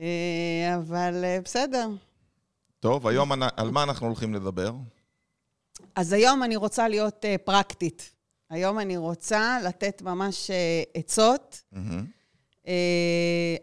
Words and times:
אה, 0.00 0.76
אבל 0.76 1.24
אה, 1.24 1.38
בסדר. 1.44 1.88
טוב, 2.80 3.06
היום 3.06 3.32
על 3.32 3.70
מה 3.70 3.82
אנחנו 3.82 4.06
הולכים 4.06 4.34
לדבר? 4.34 4.72
אז 5.96 6.12
היום 6.12 6.42
אני 6.42 6.56
רוצה 6.56 6.88
להיות 6.88 7.24
אה, 7.24 7.38
פרקטית. 7.38 8.10
היום 8.50 8.78
אני 8.78 8.96
רוצה 8.96 9.58
לתת 9.64 10.02
ממש 10.02 10.50
עצות. 10.94 11.62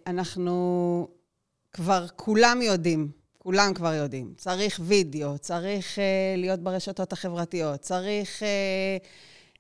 אנחנו 0.08 1.08
כבר 1.72 2.06
כולם 2.16 2.62
יודעים, 2.62 3.12
כולם 3.38 3.74
כבר 3.74 3.94
יודעים. 3.94 4.34
צריך 4.38 4.80
וידאו, 4.84 5.38
צריך 5.38 6.00
להיות 6.38 6.60
ברשתות 6.60 7.14
החברתיות, 7.14 7.80
צריך 7.80 8.44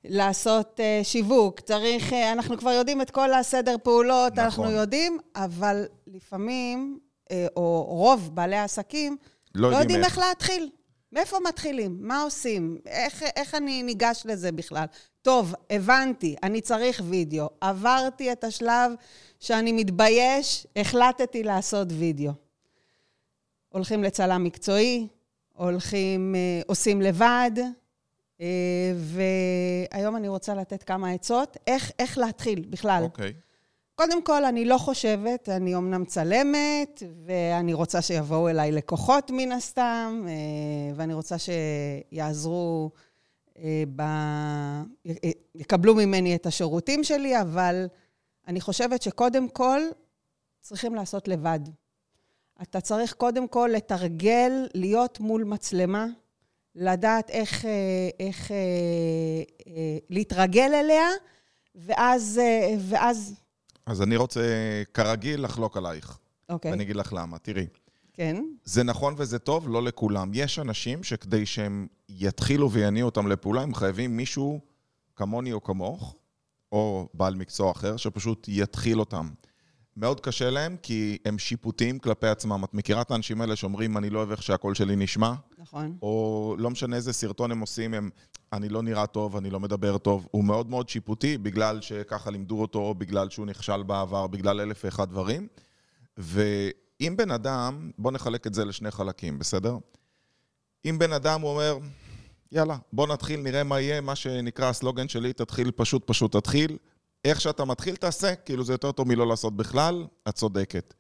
לעשות 0.09 0.79
אה, 0.79 0.99
שיווק, 1.03 1.59
צריך... 1.59 2.13
אה, 2.13 2.31
אנחנו 2.31 2.57
כבר 2.57 2.71
יודעים 2.71 3.01
את 3.01 3.11
כל 3.11 3.33
הסדר 3.33 3.75
פעולות, 3.83 4.33
נכון. 4.33 4.43
אנחנו 4.43 4.71
יודעים, 4.71 5.19
אבל 5.35 5.85
לפעמים, 6.07 6.99
אה, 7.31 7.47
או 7.55 7.83
רוב 7.83 8.29
בעלי 8.33 8.55
העסקים, 8.55 9.17
לא 9.55 9.71
לא 9.71 9.77
יודעים 9.77 10.03
איך. 10.03 10.17
להתחיל. 10.17 10.69
מאיפה 11.11 11.37
מתחילים? 11.47 11.97
מה 11.99 12.21
עושים? 12.21 12.77
איך, 12.85 13.23
איך 13.35 13.55
אני 13.55 13.83
ניגש 13.83 14.21
לזה 14.25 14.51
בכלל? 14.51 14.85
טוב, 15.21 15.53
הבנתי, 15.69 16.35
אני 16.43 16.61
צריך 16.61 17.01
וידאו. 17.09 17.49
עברתי 17.61 18.31
את 18.31 18.43
השלב 18.43 18.91
שאני 19.39 19.71
מתבייש, 19.71 20.67
החלטתי 20.75 21.43
לעשות 21.43 21.87
וידאו. 21.91 22.31
הולכים 23.69 24.03
לצלם 24.03 24.43
מקצועי, 24.43 25.07
הולכים, 25.53 26.35
עושים 26.67 27.01
לבד, 27.01 27.51
והיום 28.95 30.15
אני 30.15 30.27
רוצה 30.27 30.55
לתת 30.55 30.83
כמה 30.83 31.11
עצות, 31.11 31.57
איך, 31.67 31.91
איך 31.99 32.17
להתחיל 32.17 32.65
בכלל. 32.69 33.03
אוקיי. 33.03 33.33
קודם 33.95 34.23
כל, 34.23 34.45
אני 34.45 34.65
לא 34.65 34.77
חושבת, 34.77 35.49
אני 35.49 35.75
אומנם 35.75 36.01
מצלמת, 36.01 37.03
ואני 37.25 37.73
רוצה 37.73 38.01
שיבואו 38.01 38.49
אליי 38.49 38.71
לקוחות 38.71 39.31
מן 39.31 39.51
הסתם, 39.51 40.25
אה, 40.27 40.95
ואני 40.95 41.13
רוצה 41.13 41.35
שיעזרו, 41.37 42.91
אה, 43.57 43.83
ב... 43.95 44.01
יקבלו 45.55 45.95
ממני 45.95 46.35
את 46.35 46.45
השירותים 46.45 47.03
שלי, 47.03 47.41
אבל 47.41 47.87
אני 48.47 48.61
חושבת 48.61 49.01
שקודם 49.01 49.49
כל 49.49 49.81
צריכים 50.61 50.95
לעשות 50.95 51.27
לבד. 51.27 51.59
אתה 52.61 52.81
צריך 52.81 53.13
קודם 53.13 53.47
כל 53.47 53.69
לתרגל, 53.73 54.67
להיות 54.73 55.19
מול 55.19 55.43
מצלמה, 55.43 56.07
לדעת 56.75 57.29
איך, 57.29 57.65
אה, 57.65 57.69
איך 58.19 58.51
אה, 58.51 58.57
אה, 59.67 59.97
להתרגל 60.09 60.71
אליה, 60.73 61.07
ואז, 61.75 62.39
אה, 62.43 62.75
ואז 62.89 63.33
אז 63.85 64.01
אני 64.01 64.15
רוצה, 64.15 64.41
כרגיל, 64.93 65.43
לחלוק 65.43 65.77
עלייך. 65.77 66.17
אוקיי, 66.49 66.71
ואני 66.71 66.83
אגיד 66.83 66.95
לך 66.95 67.13
למה. 67.13 67.37
תראי, 67.37 67.67
כן. 68.13 68.43
זה 68.63 68.83
נכון 68.83 69.13
וזה 69.17 69.39
טוב, 69.39 69.69
לא 69.69 69.83
לכולם. 69.83 70.31
יש 70.33 70.59
אנשים 70.59 71.03
שכדי 71.03 71.45
שהם 71.45 71.87
יתחילו 72.09 72.71
ויניעו 72.71 73.05
אותם 73.05 73.27
לפעולה, 73.27 73.61
הם 73.61 73.73
חייבים 73.73 74.17
מישהו 74.17 74.59
כמוני 75.15 75.53
או 75.53 75.63
כמוך, 75.63 76.15
או 76.71 77.07
בעל 77.13 77.35
מקצוע 77.35 77.71
אחר, 77.71 77.97
שפשוט 77.97 78.45
יתחיל 78.47 78.99
אותם. 78.99 79.29
מאוד 79.97 80.19
קשה 80.19 80.49
להם, 80.49 80.77
כי 80.81 81.17
הם 81.25 81.39
שיפוטיים 81.39 81.99
כלפי 81.99 82.27
עצמם. 82.27 82.63
את 82.63 82.73
מכירה 82.73 83.01
את 83.01 83.11
האנשים 83.11 83.41
האלה 83.41 83.55
שאומרים, 83.55 83.97
אני 83.97 84.09
לא 84.09 84.19
אוהב 84.19 84.31
איך 84.31 84.43
שהקול 84.43 84.75
שלי 84.75 84.95
נשמע? 84.95 85.33
נכון. 85.57 85.97
או 86.01 86.55
לא 86.59 86.69
משנה 86.69 86.95
איזה 86.95 87.13
סרטון 87.13 87.51
הם 87.51 87.59
עושים, 87.59 87.93
הם, 87.93 88.09
אני 88.53 88.69
לא 88.69 88.83
נראה 88.83 89.07
טוב, 89.07 89.35
אני 89.35 89.49
לא 89.49 89.59
מדבר 89.59 89.97
טוב. 89.97 90.27
הוא 90.31 90.43
מאוד 90.43 90.69
מאוד 90.69 90.89
שיפוטי, 90.89 91.37
בגלל 91.37 91.81
שככה 91.81 92.31
לימדו 92.31 92.61
אותו, 92.61 92.79
או 92.79 92.95
בגלל 92.95 93.29
שהוא 93.29 93.45
נכשל 93.45 93.83
בעבר, 93.83 94.27
בגלל 94.27 94.61
אלף 94.61 94.81
ואחד 94.85 95.09
דברים. 95.09 95.47
ואם 96.17 97.13
בן 97.17 97.31
אדם, 97.31 97.91
בוא 97.97 98.11
נחלק 98.11 98.47
את 98.47 98.53
זה 98.53 98.65
לשני 98.65 98.91
חלקים, 98.91 99.39
בסדר? 99.39 99.77
אם 100.85 100.99
בן 100.99 101.13
אדם 101.13 101.41
הוא 101.41 101.51
אומר, 101.51 101.77
יאללה, 102.51 102.77
בוא 102.93 103.07
נתחיל, 103.07 103.39
נראה 103.39 103.63
מה 103.63 103.81
יהיה, 103.81 104.01
מה 104.01 104.15
שנקרא 104.15 104.69
הסלוגן 104.69 105.07
שלי, 105.07 105.33
תתחיל 105.33 105.71
פשוט 105.71 106.07
פשוט 106.07 106.35
תתחיל. 106.35 106.77
איך 107.25 107.41
שאתה 107.41 107.65
מתחיל 107.65 107.95
תעשה, 107.95 108.35
כאילו 108.35 108.63
זה 108.63 108.73
יותר 108.73 108.91
טוב 108.91 109.07
מלא 109.07 109.27
לעשות 109.27 109.57
בכלל, 109.57 110.07
את 110.29 110.35
צודקת. 110.35 110.93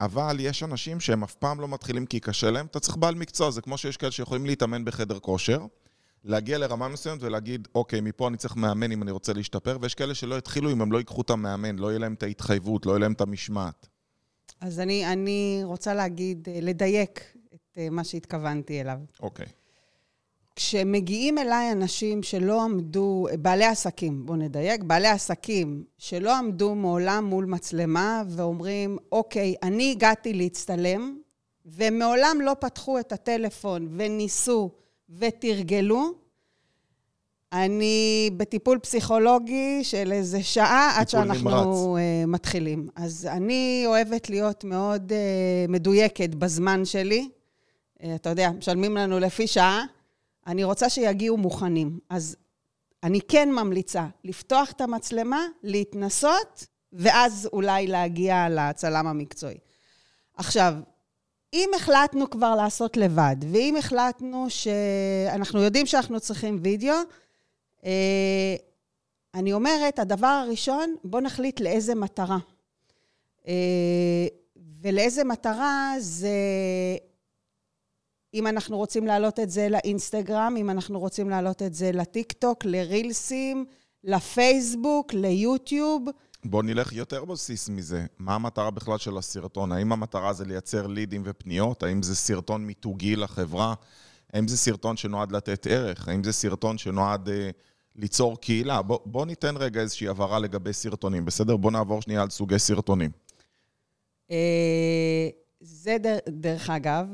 אבל 0.00 0.36
יש 0.40 0.62
אנשים 0.62 1.00
שהם 1.00 1.22
אף 1.22 1.34
פעם 1.34 1.60
לא 1.60 1.68
מתחילים 1.68 2.06
כי 2.06 2.20
קשה 2.20 2.50
להם, 2.50 2.66
אתה 2.66 2.80
צריך 2.80 2.96
בעל 2.96 3.14
מקצוע, 3.14 3.50
זה 3.50 3.60
כמו 3.60 3.78
שיש 3.78 3.96
כאלה 3.96 4.12
שיכולים 4.12 4.46
להתאמן 4.46 4.84
בחדר 4.84 5.18
כושר, 5.18 5.66
להגיע 6.24 6.58
לרמה 6.58 6.88
מסוימת 6.88 7.22
ולהגיד, 7.22 7.68
אוקיי, 7.74 8.00
מפה 8.00 8.28
אני 8.28 8.36
צריך 8.36 8.56
מאמן 8.56 8.92
אם 8.92 9.02
אני 9.02 9.10
רוצה 9.10 9.32
להשתפר, 9.32 9.78
ויש 9.80 9.94
כאלה 9.94 10.14
שלא 10.14 10.34
יתחילו 10.34 10.72
אם 10.72 10.82
הם 10.82 10.92
לא 10.92 10.98
ייקחו 10.98 11.22
את 11.22 11.30
המאמן, 11.30 11.76
לא 11.76 11.88
יהיה 11.88 11.98
להם 11.98 12.14
את 12.14 12.22
ההתחייבות, 12.22 12.86
לא 12.86 12.92
יהיה 12.92 12.98
להם 12.98 13.12
את 13.12 13.20
המשמעת. 13.20 13.88
אז 14.60 14.80
אני, 14.80 15.12
אני 15.12 15.60
רוצה 15.64 15.94
להגיד, 15.94 16.48
לדייק 16.62 17.36
את 17.54 17.78
אה, 17.78 17.90
מה 17.90 18.04
שהתכוונתי 18.04 18.80
אליו. 18.80 18.98
אוקיי. 19.20 19.46
כשמגיעים 20.56 21.38
אליי 21.38 21.72
אנשים 21.72 22.22
שלא 22.22 22.62
עמדו, 22.62 23.26
בעלי 23.40 23.64
עסקים, 23.64 24.26
בואו 24.26 24.38
נדייק, 24.38 24.82
בעלי 24.82 25.08
עסקים 25.08 25.84
שלא 25.98 26.36
עמדו 26.36 26.74
מעולם 26.74 27.24
מול 27.24 27.44
מצלמה 27.44 28.22
ואומרים, 28.28 28.98
אוקיי, 29.12 29.54
אני 29.62 29.90
הגעתי 29.90 30.32
להצטלם, 30.32 31.18
ומעולם 31.66 32.38
לא 32.42 32.56
פתחו 32.60 32.98
את 32.98 33.12
הטלפון 33.12 33.88
וניסו 33.96 34.70
ותרגלו, 35.10 36.12
אני 37.52 38.30
בטיפול 38.36 38.78
פסיכולוגי 38.78 39.84
של 39.84 40.12
איזה 40.12 40.42
שעה 40.42 40.92
עד 40.96 41.08
שאנחנו 41.08 41.50
נמרץ. 41.50 41.76
uh, 41.76 42.26
מתחילים. 42.26 42.88
אז 42.96 43.28
אני 43.30 43.84
אוהבת 43.86 44.30
להיות 44.30 44.64
מאוד 44.64 45.12
uh, 45.12 45.70
מדויקת 45.70 46.34
בזמן 46.34 46.84
שלי. 46.84 47.28
Uh, 47.28 48.06
אתה 48.14 48.30
יודע, 48.30 48.50
משלמים 48.50 48.96
לנו 48.96 49.18
לפי 49.18 49.46
שעה. 49.46 49.84
אני 50.46 50.64
רוצה 50.64 50.90
שיגיעו 50.90 51.36
מוכנים. 51.36 51.98
אז 52.10 52.36
אני 53.02 53.20
כן 53.20 53.52
ממליצה 53.52 54.06
לפתוח 54.24 54.70
את 54.70 54.80
המצלמה, 54.80 55.46
להתנסות, 55.62 56.66
ואז 56.92 57.48
אולי 57.52 57.86
להגיע 57.86 58.46
לצלם 58.50 59.06
המקצועי. 59.06 59.58
עכשיו, 60.36 60.74
אם 61.52 61.70
החלטנו 61.76 62.30
כבר 62.30 62.54
לעשות 62.54 62.96
לבד, 62.96 63.36
ואם 63.52 63.76
החלטנו 63.78 64.46
שאנחנו 64.48 65.62
יודעים 65.62 65.86
שאנחנו 65.86 66.20
צריכים 66.20 66.58
וידאו, 66.62 66.94
אה, 67.84 68.56
אני 69.34 69.52
אומרת, 69.52 69.98
הדבר 69.98 70.26
הראשון, 70.26 70.94
בואו 71.04 71.22
נחליט 71.22 71.60
לאיזה 71.60 71.94
מטרה. 71.94 72.38
אה, 73.48 74.26
ולאיזה 74.82 75.24
מטרה 75.24 75.94
זה 75.98 76.28
אם 78.34 78.46
אנחנו 78.46 78.76
רוצים 78.76 79.06
להעלות 79.06 79.40
את 79.40 79.50
זה 79.50 79.68
לאינסטגרם, 79.68 80.54
אם 80.56 80.70
אנחנו 80.70 81.00
רוצים 81.00 81.30
להעלות 81.30 81.62
את 81.62 81.74
זה 81.74 81.92
לטיק-טוק, 81.92 82.64
לרילסים, 82.64 83.64
לפייסבוק, 84.04 85.14
ליוטיוב. 85.14 86.04
בוא 86.44 86.62
נלך 86.62 86.92
יותר 86.92 87.24
בסיס 87.24 87.68
מזה. 87.68 88.06
מה 88.18 88.34
המטרה 88.34 88.70
בכלל 88.70 88.98
של 88.98 89.18
הסרטון? 89.18 89.72
האם 89.72 89.92
המטרה 89.92 90.32
זה 90.32 90.44
לייצר 90.44 90.86
לידים 90.86 91.22
ופניות? 91.24 91.82
האם 91.82 92.02
זה 92.02 92.16
סרטון 92.16 92.66
מיתוגי 92.66 93.16
לחברה? 93.16 93.74
האם 94.32 94.48
זה 94.48 94.56
סרטון 94.56 94.96
שנועד 94.96 95.32
לתת 95.32 95.66
ערך? 95.70 96.08
האם 96.08 96.24
זה 96.24 96.32
סרטון 96.32 96.78
שנועד 96.78 97.28
אה, 97.28 97.50
ליצור 97.96 98.40
קהילה? 98.40 98.82
בוא, 98.82 98.98
בוא 99.04 99.26
ניתן 99.26 99.56
רגע 99.56 99.80
איזושהי 99.80 100.08
הבהרה 100.08 100.38
לגבי 100.38 100.72
סרטונים, 100.72 101.24
בסדר? 101.24 101.56
בוא 101.56 101.70
נעבור 101.70 102.02
שנייה 102.02 102.22
על 102.22 102.30
סוגי 102.30 102.58
סרטונים. 102.58 103.10
אה, 104.30 105.28
זה 105.60 105.96
דר, 106.00 106.18
דרך 106.28 106.70
אגב, 106.70 107.06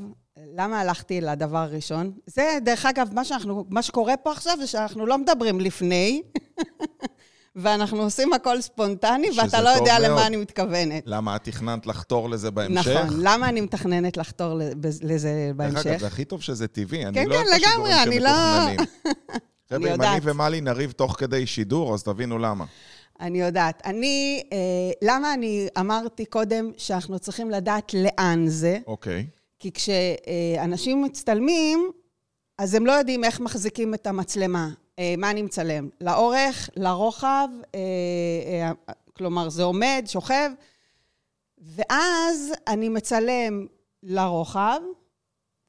למה 0.57 0.81
הלכתי 0.81 1.21
לדבר 1.21 1.59
הראשון? 1.59 2.13
זה, 2.27 2.59
דרך 2.65 2.87
אגב, 2.87 3.09
מה, 3.15 3.25
שאנחנו, 3.25 3.65
מה 3.71 3.83
שקורה 3.83 4.17
פה 4.17 4.33
עכשיו 4.33 4.57
זה 4.61 4.67
שאנחנו 4.67 5.07
לא 5.07 5.19
מדברים 5.19 5.61
לפני, 5.61 6.23
ואנחנו 7.57 8.03
עושים 8.03 8.33
הכל 8.33 8.61
ספונטני, 8.61 9.29
ואתה 9.37 9.61
לא 9.63 9.69
יודע 9.69 9.93
מאוד. 9.99 10.11
למה 10.11 10.27
אני 10.27 10.37
מתכוונת. 10.37 11.03
למה 11.07 11.37
את 11.37 11.45
תכננת 11.45 11.87
לחתור 11.87 12.31
לזה 12.31 12.51
בהמשך? 12.51 12.89
נכון, 12.89 13.21
למה 13.21 13.49
אני 13.49 13.61
מתכננת 13.61 14.17
לחתור 14.17 14.55
לזה- 14.55 14.73
לזה 15.03 15.29
דרך 15.57 15.67
אגב, 15.71 15.75
בהמשך? 15.75 15.97
זה 16.01 16.07
הכי 16.07 16.25
טוב 16.25 16.43
שזה 16.43 16.69
טבעי. 16.69 17.07
אני 17.07 17.15
כן, 17.25 17.29
לא 17.29 17.35
כן, 17.37 17.45
לגמרי, 17.61 18.03
אני 18.03 18.21
לא-. 18.21 18.31
חבר'ה, 19.71 19.95
אם 19.95 20.03
אני. 20.03 20.19
ומלי 20.23 20.61
נריב 20.61 20.91
תוך 20.91 21.17
כדי 21.19 21.47
שידור, 21.47 21.95
אז 21.95 22.03
תבינו 22.03 22.39
למה. 22.39 22.65
אני 23.21 23.41
יודעת. 23.41 23.83
אני, 23.87 24.43
אה, 24.53 24.59
למה 25.03 25.35
אני 25.35 25.69
אמרתי 25.81 26.25
קודם 26.25 26.71
שאנחנו 26.77 27.19
צריכים 27.19 27.51
לדעת 27.51 27.95
לאן 27.95 28.47
זה? 28.49 28.79
אוקיי. 28.87 29.27
כי 29.63 29.71
כשאנשים 29.73 31.03
מצטלמים, 31.03 31.91
אז 32.59 32.75
הם 32.75 32.87
לא 32.87 32.93
יודעים 32.93 33.25
איך 33.25 33.41
מחזיקים 33.41 33.95
את 33.95 34.07
המצלמה. 34.07 34.69
אה, 34.99 35.15
מה 35.19 35.31
אני 35.31 35.43
מצלם? 35.43 35.89
לאורך, 36.01 36.71
לרוחב, 36.77 37.49
אה, 37.75 37.81
אה, 38.89 38.95
כלומר, 39.17 39.49
זה 39.49 39.63
עומד, 39.63 40.05
שוכב, 40.07 40.51
ואז 41.59 42.53
אני 42.67 42.89
מצלם 42.89 43.67
לרוחב, 44.03 44.81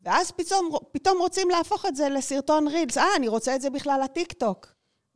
ואז 0.02 0.32
פתאום, 0.32 0.70
פתאום 0.92 1.18
רוצים 1.20 1.50
להפוך 1.50 1.86
את 1.86 1.96
זה 1.96 2.10
לסרטון 2.10 2.68
רילס. 2.68 2.98
אה, 2.98 3.06
אני 3.16 3.28
רוצה 3.28 3.56
את 3.56 3.62
זה 3.62 3.70
בכלל 3.70 4.02
לטיקטוק. 4.04 4.68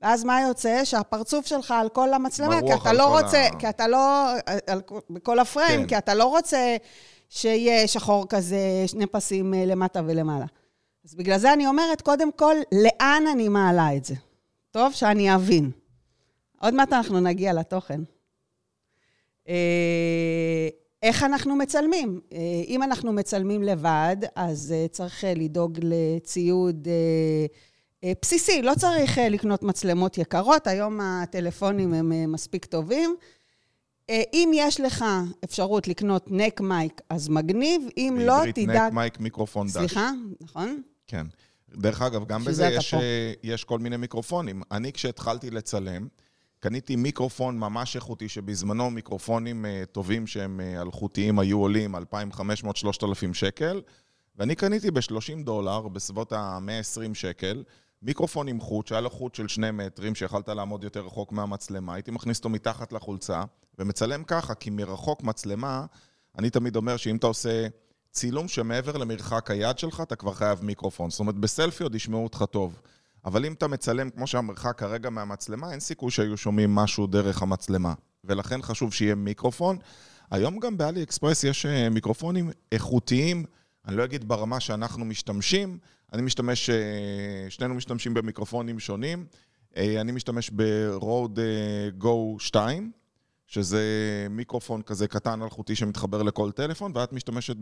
ואז 0.02 0.24
מה 0.24 0.42
יוצא? 0.42 0.86
שהפרצוף 0.86 1.46
שלך 1.46 1.72
על 1.72 1.90
כל 1.90 2.14
המצלמה, 2.14 2.60
כי 2.62 2.74
אתה 2.74 2.90
על 2.90 2.98
לא 2.98 3.20
רוצה, 3.20 3.46
ה- 3.46 3.60
כי 3.60 3.70
אתה 3.70 3.88
לא, 3.88 4.32
על, 4.68 4.82
בכל 5.10 5.40
הפריים, 5.40 5.82
כן. 5.82 5.88
כי 5.88 5.98
אתה 5.98 6.14
לא 6.14 6.26
רוצה 6.26 6.78
שיהיה 7.30 7.88
שחור 7.88 8.26
כזה, 8.30 8.84
שני 8.88 9.06
פסים 9.06 9.54
אה, 9.54 9.66
למטה 9.66 10.02
ולמעלה. 10.06 10.46
אז 11.06 11.16
בגלל 11.16 11.38
זה 11.38 11.54
אני 11.54 11.68
אומרת, 11.68 12.02
קודם 12.02 12.32
כל, 12.32 12.56
לאן 12.72 13.24
אני 13.32 13.50
מעלה 13.50 13.96
את 13.96 14.06
זה? 14.06 14.16
טוב, 14.72 14.94
שאני 14.94 15.36
אבין. 15.36 15.72
עוד 16.62 16.74
מעט 16.74 16.94
אנחנו 16.94 17.20
נגיע 17.20 17.54
לתוכן. 17.54 18.02
אה, 19.48 20.68
איך 21.04 21.24
אנחנו 21.24 21.56
מצלמים? 21.56 22.22
אה, 22.34 22.38
אם 22.68 22.84
אנחנו 22.84 23.14
מצלמים 23.14 23.64
לבד, 23.64 24.18
אז 24.36 24.74
צריך 24.92 25.24
לדאוג 25.36 25.80
לציוד 25.82 26.88
בסיסי. 28.22 28.62
לא 28.62 28.74
צריך 28.80 29.18
לקנות 29.30 29.64
מצלמות 29.64 30.18
יקרות, 30.18 30.68
היום 30.68 31.02
הטלפונים 31.02 31.94
הם 31.94 32.32
מספיק 32.32 32.66
טובים. 32.66 33.16
אה, 34.10 34.22
אם 34.34 34.52
יש 34.54 34.80
לך 34.80 35.06
אפשרות 35.44 35.88
לקנות 35.88 36.26
נק 36.32 36.62
מייק, 36.62 37.02
אז 37.10 37.30
מגניב, 37.30 37.82
אם 37.98 38.18
לא, 38.22 38.36
בעברית 38.36 38.56
תדאג... 38.56 38.88
נק 38.88 38.94
מייק 38.94 39.20
מיקרופון 39.20 39.68
דש. 39.68 39.74
סליחה, 39.74 40.12
נכון? 40.42 40.82
כן. 41.08 41.28
דרך 41.76 42.02
אגב, 42.02 42.26
גם 42.26 42.44
בזה 42.44 42.68
יש. 42.68 42.94
אה, 42.94 43.34
יש 43.44 43.64
כל 43.64 43.80
מיני 43.80 43.98
מיקרופונים. 43.98 44.62
אני, 44.72 44.94
כשהתחלתי 44.94 45.50
לצלם, 45.50 46.08
קניתי 46.60 46.96
מיקרופון 46.96 47.60
ממש 47.60 47.96
איכותי, 47.96 48.30
שבזמנו 48.30 48.90
מיקרופונים 48.90 49.66
אה, 49.66 49.84
טובים 49.92 50.28
שהם 50.28 50.60
אלחוטיים 50.60 51.40
היו 51.40 51.60
עולים 51.60 51.96
2,500-3,000 51.96 52.00
שקל, 53.34 53.82
ואני 54.36 54.56
קניתי 54.56 54.92
ב-30 54.92 55.44
דולר, 55.44 55.88
בסביבות 55.88 56.34
ה-120 56.34 57.14
שקל, 57.14 57.64
מיקרופון 58.02 58.48
עם 58.48 58.60
חוט, 58.60 58.88
שהיה 58.88 59.02
לו 59.02 59.10
חוט 59.10 59.36
של 59.36 59.48
שני 59.48 59.72
מטרים, 59.72 60.16
שיכלת 60.16 60.50
לעמוד 60.50 60.84
יותר 60.84 61.06
רחוק 61.06 61.32
מהמצלמה, 61.32 61.94
הייתי 61.94 62.12
מכניס 62.12 62.38
אותו 62.38 62.50
מתחת 62.50 62.94
לחולצה, 62.94 63.44
ומצלם 63.80 64.24
ככה, 64.24 64.54
כי 64.54 64.70
מרחוק 64.70 65.24
מצלמה, 65.24 65.86
אני 66.38 66.50
תמיד 66.50 66.76
אומר 66.76 66.98
שאם 66.98 67.16
אתה 67.16 67.28
עושה 67.28 67.68
צילום 68.12 68.48
שמעבר 68.48 68.98
למרחק 68.98 69.52
היד 69.52 69.80
שלך, 69.80 70.02
אתה 70.02 70.16
כבר 70.16 70.34
חייב 70.34 70.64
מיקרופון. 70.64 71.10
זאת 71.10 71.20
אומרת, 71.20 71.36
בסלפי 71.36 71.84
עוד 71.84 71.96
ישמעו 71.96 72.24
אותך 72.24 72.44
טוב. 72.52 72.82
אבל 73.26 73.46
אם 73.46 73.54
אתה 73.54 73.68
מצלם 73.68 74.10
כמו 74.10 74.28
שהמרחק 74.28 74.80
כרגע 74.80 75.10
מהמצלמה, 75.10 75.72
אין 75.72 75.80
סיכוי 75.80 76.12
שהיו 76.12 76.38
שומעים 76.38 76.76
משהו 76.76 77.08
דרך 77.08 77.42
המצלמה. 77.42 77.94
ולכן 78.24 78.62
חשוב 78.62 78.94
שיהיה 78.94 79.16
מיקרופון. 79.16 79.78
היום 80.32 80.60
גם 80.60 80.78
באלי 80.78 81.04
אקספרס 81.04 81.44
יש 81.44 81.66
אה, 81.66 81.90
מיקרופונים 81.90 82.52
איכותיים, 82.72 83.46
אני 83.88 83.96
לא 83.96 84.04
אגיד 84.04 84.28
ברמה 84.28 84.60
שאנחנו 84.60 85.06
משתמשים, 85.06 85.78
אני 86.14 86.22
משתמש, 86.22 86.70
אה, 86.70 86.76
שנינו 87.50 87.76
משתמשים 87.76 88.14
במיקרופונים 88.14 88.80
שונים. 88.80 89.26
אה, 89.78 90.02
אני 90.02 90.12
משתמש 90.12 90.50
ב-Rode 90.56 91.40
אה, 91.40 91.90
Go 92.02 92.08
2, 92.40 92.92
שזה 93.48 93.82
מיקרופון 94.30 94.82
כזה 94.82 95.08
קטן 95.08 95.42
אלחוטי 95.42 95.76
שמתחבר 95.76 96.24
לכל 96.24 96.52
טלפון, 96.52 96.92
ואת 96.96 97.14
משתמשת 97.14 97.56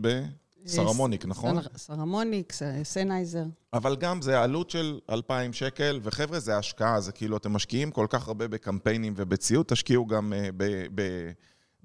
בסרמוניק, 0.64 1.24
נכון? 1.26 1.62
סר- 1.62 1.68
סרמוניק, 1.76 2.52
ס- 2.52 2.62
סנהייזר. 2.82 3.44
אבל 3.72 3.96
גם 3.96 4.22
זה 4.22 4.40
עלות 4.42 4.70
של 4.70 5.00
2,000 5.10 5.52
שקל, 5.52 6.00
וחבר'ה, 6.02 6.40
זה 6.40 6.56
השקעה, 6.58 7.00
זה 7.00 7.12
כאילו, 7.12 7.36
אתם 7.36 7.52
משקיעים 7.52 7.90
כל 7.90 8.06
כך 8.10 8.28
הרבה 8.28 8.48
בקמפיינים 8.48 9.12
ובציוד, 9.16 9.66
תשקיעו 9.66 10.06
גם 10.06 10.32
ב- 10.56 10.86
ב- 10.94 11.30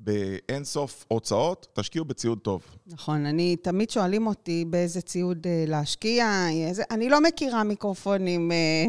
באינסוף 0.04 1.06
הוצאות, 1.08 1.68
תשקיעו 1.74 2.06
בציוד 2.06 2.40
טוב. 2.40 2.64
נכון, 2.88 3.26
אני, 3.26 3.56
תמיד 3.56 3.90
שואלים 3.90 4.28
אותי 4.28 4.66
באיזה 4.70 5.02
ציוד 5.02 5.48
אה, 5.48 5.64
להשקיע. 5.68 6.48
איזה, 6.68 6.84
אני 6.92 7.10
לא 7.10 7.22
מכירה 7.22 7.64
מיקרופונים 7.64 8.52
אה, 8.52 8.86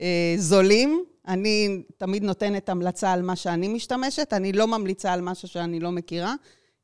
אה, 0.00 0.34
זולים. 0.38 1.04
אני 1.28 1.82
תמיד 1.96 2.22
נותנת 2.22 2.68
המלצה 2.68 3.12
על 3.12 3.22
מה 3.22 3.36
שאני 3.36 3.68
משתמשת, 3.68 4.32
אני 4.32 4.52
לא 4.52 4.66
ממליצה 4.66 5.12
על 5.12 5.20
משהו 5.20 5.48
שאני 5.48 5.80
לא 5.80 5.90
מכירה. 5.90 6.34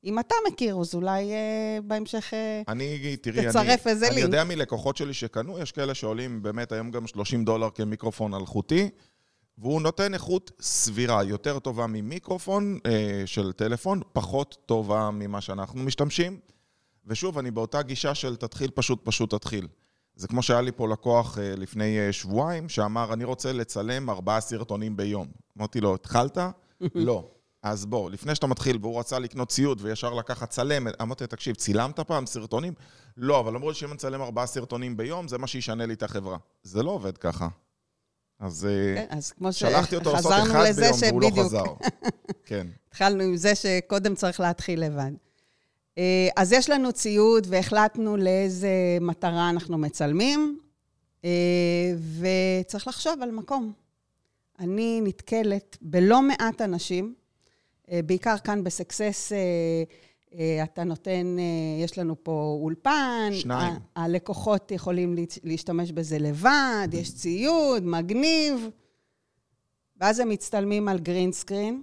אם 0.05 0.19
אתה 0.19 0.35
מכיר, 0.49 0.77
אז 0.81 0.94
אולי 0.94 1.33
אה, 1.33 1.79
בהמשך... 1.85 2.35
אה, 2.35 2.62
אני, 2.69 3.17
תראי, 3.17 3.47
תצרף 3.49 3.87
אני, 3.87 3.93
איזה 3.94 4.06
אני 4.06 4.15
לינק. 4.15 4.25
יודע 4.27 4.44
מלקוחות 4.44 4.97
שלי 4.97 5.15
שקנו, 5.15 5.59
יש 5.59 5.73
כאלה 5.73 5.94
שעולים 5.94 6.43
באמת 6.43 6.73
היום 6.73 6.91
גם 6.91 7.06
30 7.06 7.44
דולר 7.44 7.71
כמיקרופון 7.71 8.35
אלחוטי, 8.35 8.89
והוא 9.58 9.82
נותן 9.82 10.14
איכות 10.14 10.50
סבירה, 10.60 11.25
יותר 11.25 11.58
טובה 11.58 11.87
ממיקרופון 11.87 12.78
אה, 12.87 13.22
של 13.26 13.52
טלפון, 13.52 14.00
פחות 14.12 14.56
טובה 14.66 15.10
ממה 15.12 15.40
שאנחנו 15.40 15.82
משתמשים. 15.82 16.40
ושוב, 17.06 17.38
אני 17.38 17.50
באותה 17.50 17.82
גישה 17.82 18.14
של 18.14 18.37
תתחיל 18.37 18.70
פשוט, 18.75 19.00
פשוט 19.05 19.34
תתחיל. 19.34 19.69
זה 20.14 20.28
כמו 20.28 20.43
שהיה 20.43 20.60
לי 20.60 20.72
פה 20.72 20.88
לקוח 20.88 21.38
אה, 21.38 21.55
לפני 21.56 21.99
אה, 21.99 22.12
שבועיים, 22.12 22.69
שאמר, 22.69 23.12
אני 23.12 23.25
רוצה 23.25 23.52
לצלם 23.52 24.10
ארבעה 24.10 24.40
סרטונים 24.40 24.96
ביום. 24.96 25.28
אמרתי 25.58 25.81
לו, 25.81 25.94
התחלת? 25.94 26.38
לא. 26.94 27.25
אז 27.62 27.87
בוא, 27.87 28.10
לפני 28.10 28.34
שאתה 28.34 28.46
מתחיל, 28.46 28.78
והוא 28.81 29.00
רצה 29.00 29.19
לקנות 29.19 29.49
ציוד 29.49 29.78
וישר 29.82 30.14
לקחת 30.14 30.50
צלמת, 30.50 31.00
אמרתי, 31.02 31.25
לו, 31.25 31.28
תקשיב, 31.28 31.55
צילמת 31.55 32.00
פעם 32.00 32.26
סרטונים? 32.26 32.75
לא, 33.16 33.40
אבל 33.40 33.56
אמרו 33.56 33.69
לי 33.69 33.75
שאם 33.75 33.88
אני 33.88 33.96
אצלם 33.96 34.22
ארבעה 34.22 34.46
סרטונים 34.46 34.96
ביום, 34.96 35.28
זה 35.28 35.38
מה 35.38 35.46
שישנה 35.46 35.87
לי 35.87 35.94
את 35.94 36.02
החברה. 36.02 36.37
זה 36.62 36.82
לא 36.82 36.90
עובד 36.90 37.19
ככה. 37.19 37.49
אז 38.40 38.67
אה, 38.70 38.94
כן, 38.94 39.06
אז 39.17 39.32
כמו 39.32 39.52
שלחתי 39.52 39.96
אותו 39.96 40.12
לעשות 40.12 40.32
אחד 40.32 40.64
ביום, 40.76 40.93
והוא 41.11 41.23
לא 41.23 41.29
שבדיוק, 41.29 41.46
חזר. 41.46 41.64
כן. 42.46 42.67
התחלנו 42.88 43.23
עם 43.23 43.37
זה 43.37 43.55
שקודם 43.55 44.14
צריך 44.14 44.40
להתחיל 44.40 44.85
לבד. 44.85 45.11
אה, 45.99 46.29
אז 46.37 46.52
יש 46.52 46.70
לנו 46.70 46.93
ציוד 46.93 47.46
והחלטנו 47.50 48.17
לאיזה 48.17 48.99
מטרה 49.00 49.50
אנחנו 49.50 49.79
מצלמים, 49.79 50.58
אה, 51.25 51.31
וצריך 52.20 52.88
לחשוב 52.88 53.23
על 53.23 53.31
מקום. 53.31 53.73
אני 54.58 55.00
נתקלת 55.05 55.76
בלא 55.81 56.23
מעט 56.23 56.61
אנשים, 56.61 57.14
בעיקר 57.91 58.38
כאן 58.38 58.64
בסקסס, 58.64 59.32
אתה 60.65 60.85
נותן, 60.85 61.37
אה, 61.39 61.45
יש 61.85 61.99
לנו 61.99 62.25
פה 62.25 62.59
אולפן. 62.63 63.31
שניים. 63.33 63.75
ה- 63.97 64.03
הלקוחות 64.05 64.73
יכולים 64.73 65.15
להשתמש 65.45 65.93
בזה 65.93 66.19
לבד, 66.19 66.89
יש 66.93 67.15
ציוד, 67.15 67.83
מגניב. 67.83 68.69
ואז 70.01 70.19
הם 70.21 70.29
מצטלמים 70.29 70.89
על 70.89 70.99
גרין 70.99 71.33
סקרין, 71.33 71.83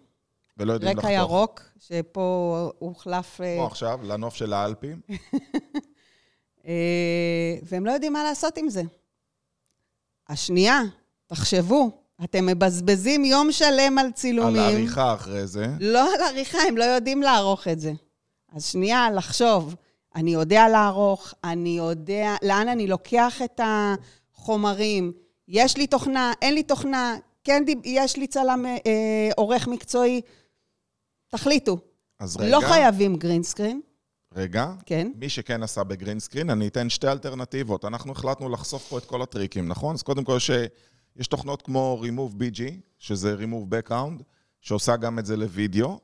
ולא 0.57 0.73
יודעים 0.73 0.91
לחתוך. 0.97 1.05
רקע 1.05 1.13
ירוק, 1.13 1.61
שפה 1.79 2.69
הוחלף... 2.79 3.41
אה, 3.41 3.55
כמו 3.57 3.65
עכשיו, 3.67 3.99
לנוף 4.03 4.35
של 4.35 4.53
האלפים. 4.53 4.99
אה, 6.67 6.71
והם 7.63 7.85
לא 7.85 7.91
יודעים 7.91 8.13
מה 8.13 8.23
לעשות 8.23 8.57
עם 8.57 8.69
זה. 8.69 8.83
השנייה, 10.29 10.81
תחשבו, 11.27 11.89
אתם 12.23 12.45
מבזבזים 12.45 13.25
יום 13.25 13.51
שלם 13.51 13.97
על 13.97 14.11
צילומים. 14.11 14.55
על 14.55 14.65
העריכה 14.65 15.13
אחרי 15.13 15.47
זה. 15.47 15.67
לא 15.79 16.13
על 16.15 16.21
עריכה, 16.21 16.57
הם 16.67 16.77
לא 16.77 16.83
יודעים 16.83 17.21
לערוך 17.21 17.67
את 17.67 17.79
זה. 17.79 17.93
אז 18.55 18.65
שנייה, 18.65 19.11
לחשוב, 19.11 19.75
אני 20.15 20.33
יודע 20.33 20.67
לערוך, 20.67 21.33
אני 21.43 21.77
יודע 21.77 22.35
לאן 22.43 22.67
אני 22.67 22.87
לוקח 22.87 23.41
את 23.41 23.59
החומרים, 23.63 25.11
יש 25.47 25.77
לי 25.77 25.87
תוכנה, 25.87 26.33
אין 26.41 26.53
לי 26.53 26.63
תוכנה, 26.63 27.15
כן 27.43 27.63
יש 27.83 28.17
לי 28.17 28.27
צלם 28.27 28.65
אה, 28.65 28.77
אה, 28.85 29.29
עורך 29.37 29.67
מקצועי, 29.67 30.21
תחליטו. 31.27 31.77
אז 32.19 32.37
רגע, 32.37 32.49
לא 32.49 32.59
חייבים 32.67 33.15
green 33.15 33.43
screen, 33.43 33.81
רגע. 34.35 34.71
כן. 34.85 35.11
מי 35.15 35.29
שכן 35.29 35.63
עשה 35.63 35.83
ב 35.83 35.89
green 35.89 36.19
screen, 36.19 36.49
אני 36.49 36.67
אתן 36.67 36.89
שתי 36.89 37.07
אלטרנטיבות. 37.07 37.85
אנחנו 37.85 38.11
החלטנו 38.11 38.49
לחשוף 38.49 38.87
פה 38.89 38.97
את 38.97 39.05
כל 39.05 39.21
הטריקים, 39.21 39.67
נכון? 39.67 39.95
אז 39.95 40.03
קודם 40.03 40.23
כל 40.23 40.33
יש, 40.37 40.51
יש 41.15 41.27
תוכנות 41.27 41.61
כמו 41.61 42.01
Remove 42.03 42.33
BG, 42.33 42.61
שזה 42.99 43.35
Remove 43.39 43.89
Background, 43.89 44.23
שעושה 44.61 44.95
גם 44.95 45.19
את 45.19 45.25
זה 45.25 45.37
לוידאו, 45.37 45.99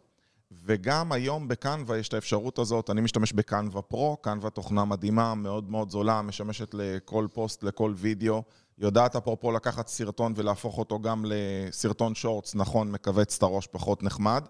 וגם 0.66 1.12
היום 1.12 1.48
בקנווה 1.48 1.98
יש 1.98 2.08
את 2.08 2.14
האפשרות 2.14 2.60
הזאת, 2.60 2.90
אני 2.90 3.02
משתמש 3.02 3.34
בקנווה 3.34 3.82
פרו, 3.82 4.18
קנווה 4.18 4.50
תוכנה 4.50 4.86
מדהימה, 4.86 5.36
מאוד 5.36 5.70
מאוד 5.70 5.90
זולה, 5.90 6.22
משמשת 6.22 6.74
לכל 6.74 7.28
פוסט, 7.34 7.64
לכל 7.64 7.94
וידאו. 7.98 8.44
יודעת 8.78 9.16
אפרופו 9.16 9.52
לקחת 9.52 9.88
סרטון 9.88 10.34
ולהפוך 10.36 10.78
אותו 10.78 11.00
גם 11.00 11.26
לסרטון 11.28 12.16
שורטס, 12.16 12.56
נכון, 12.56 12.92
מכווץ 12.92 13.38
את 13.38 13.44
הראש 13.44 13.68
פחות 13.68 14.04
נחמד, 14.04 14.46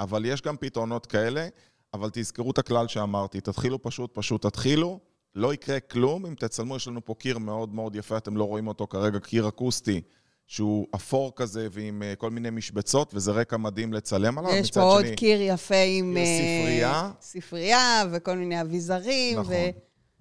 אבל 0.00 0.24
יש 0.24 0.42
גם 0.42 0.56
פתרונות 0.56 1.06
כאלה. 1.06 1.48
אבל 1.94 2.10
תזכרו 2.12 2.50
את 2.50 2.58
הכלל 2.58 2.88
שאמרתי, 2.88 3.40
תתחילו 3.40 3.82
פשוט, 3.82 4.10
פשוט 4.14 4.46
תתחילו. 4.46 5.00
לא 5.34 5.54
יקרה 5.54 5.80
כלום 5.80 6.26
אם 6.26 6.34
תצלמו, 6.34 6.76
יש 6.76 6.88
לנו 6.88 7.04
פה 7.04 7.14
קיר 7.14 7.38
מאוד 7.38 7.74
מאוד 7.74 7.96
יפה, 7.96 8.16
אתם 8.16 8.36
לא 8.36 8.44
רואים 8.44 8.66
אותו 8.66 8.86
כרגע, 8.86 9.18
קיר 9.18 9.48
אקוסטי, 9.48 10.00
שהוא 10.48 10.86
אפור 10.94 11.32
כזה 11.36 11.68
ועם 11.70 12.02
אה, 12.02 12.14
כל 12.14 12.30
מיני 12.30 12.50
משבצות, 12.50 13.14
וזה 13.14 13.32
רקע 13.32 13.56
מדהים 13.56 13.92
לצלם 13.92 14.38
עליו. 14.38 14.52
יש 14.52 14.70
פה 14.70 14.80
עוד 14.80 15.06
שני, 15.06 15.16
קיר 15.16 15.40
יפה 15.42 15.74
עם... 15.74 16.16
אה, 16.16 16.24
ספרייה. 16.24 17.10
ספרייה 17.20 18.04
וכל 18.12 18.36
מיני 18.36 18.60
אביזרים. 18.60 19.38
נכון. 19.38 19.54
ו... 19.54 19.56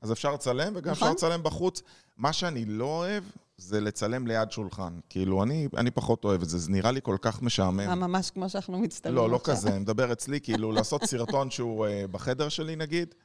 אז 0.02 0.12
אפשר 0.12 0.34
לצלם 0.34 0.74
וגם 0.76 0.92
נכון. 0.92 1.08
אפשר 1.08 1.28
לצלם 1.28 1.44
בחוץ. 1.44 1.82
מה 2.18 2.34
שאני 2.34 2.66
לא 2.66 2.86
אוהב, 2.86 3.24
זה 3.58 3.82
לצלם 3.82 4.28
ליד 4.28 4.52
שולחן. 4.52 5.00
כאילו, 5.10 5.44
אני, 5.44 5.68
אני 5.78 5.92
פחות 5.92 6.24
אוהב 6.24 6.42
את 6.42 6.50
זה, 6.50 6.58
זה 6.58 6.72
נראה 6.72 6.92
לי 6.92 7.00
כל 7.04 7.18
כך 7.22 7.42
משעמם. 7.42 7.80
אה, 7.80 7.96
ממש 7.96 8.32
כמו 8.32 8.50
שאנחנו 8.50 8.80
מצטלמים 8.80 9.18
לא, 9.18 9.30
לא 9.30 9.36
עכשיו. 9.36 9.56
כזה, 9.56 9.70
אני 9.70 9.80
מדבר 9.80 10.12
אצלי, 10.12 10.42
כאילו, 10.42 10.72
לעשות 10.72 11.04
סרטון 11.06 11.50
שהוא 11.52 11.88
אה, 11.88 12.06
בחדר 12.12 12.50
שלי, 12.50 12.76
נגיד, 12.76 13.16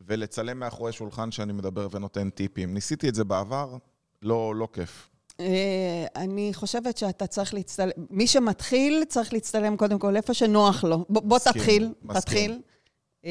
ולצלם 0.00 0.58
מאחורי 0.58 0.92
שולחן 0.92 1.30
שאני 1.30 1.52
מדבר 1.52 1.88
ונותן 1.90 2.30
טיפים. 2.30 2.74
ניסיתי 2.74 3.08
את 3.08 3.14
זה 3.14 3.24
בעבר, 3.24 3.76
לא, 4.22 4.54
לא 4.56 4.68
כיף. 4.72 5.13
אה, 5.40 6.06
אני 6.16 6.50
חושבת 6.54 6.96
שאתה 6.96 7.26
צריך 7.26 7.54
להצטלם, 7.54 7.90
מי 8.10 8.26
שמתחיל 8.26 9.04
צריך 9.08 9.32
להצטלם 9.32 9.76
קודם 9.76 9.98
כל 9.98 10.16
איפה 10.16 10.34
שנוח 10.34 10.84
לו. 10.84 11.04
בוא, 11.08 11.38
תתחיל. 11.38 11.92
תתחיל. 12.14 12.60
אה, 13.24 13.30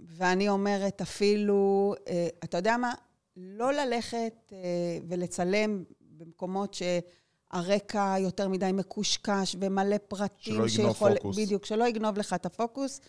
ואני 0.00 0.48
אומרת 0.48 1.00
אפילו, 1.00 1.94
אה, 2.08 2.28
אתה 2.44 2.56
יודע 2.56 2.76
מה? 2.76 2.94
לא 3.36 3.72
ללכת 3.72 4.52
ולצלם 5.08 5.84
במקומות 6.18 6.74
שהרקע 6.74 8.14
יותר 8.18 8.48
מדי 8.48 8.70
מקושקש 8.72 9.56
ומלא 9.60 9.96
פרטים. 10.08 10.54
שלא 10.54 10.66
יגנוב 10.66 10.92
שיכול, 10.92 11.14
פוקוס. 11.14 11.38
בדיוק, 11.38 11.64
שלא 11.64 11.88
יגנוב 11.88 12.18
לך 12.18 12.32
את 12.32 12.46
הפוקוס. 12.46 13.00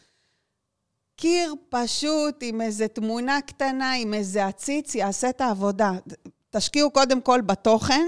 קיר 1.16 1.54
פשוט 1.70 2.36
עם 2.42 2.62
איזה 2.62 2.88
תמונה 2.88 3.42
קטנה, 3.42 3.94
עם 3.94 4.14
איזה 4.14 4.46
עציץ, 4.46 4.96
יעשה 4.96 5.30
את 5.30 5.42
העבודה. 5.42 5.92
תשקיעו 6.56 6.92
קודם 6.92 7.22
כל 7.22 7.42
בתוכן, 7.42 8.06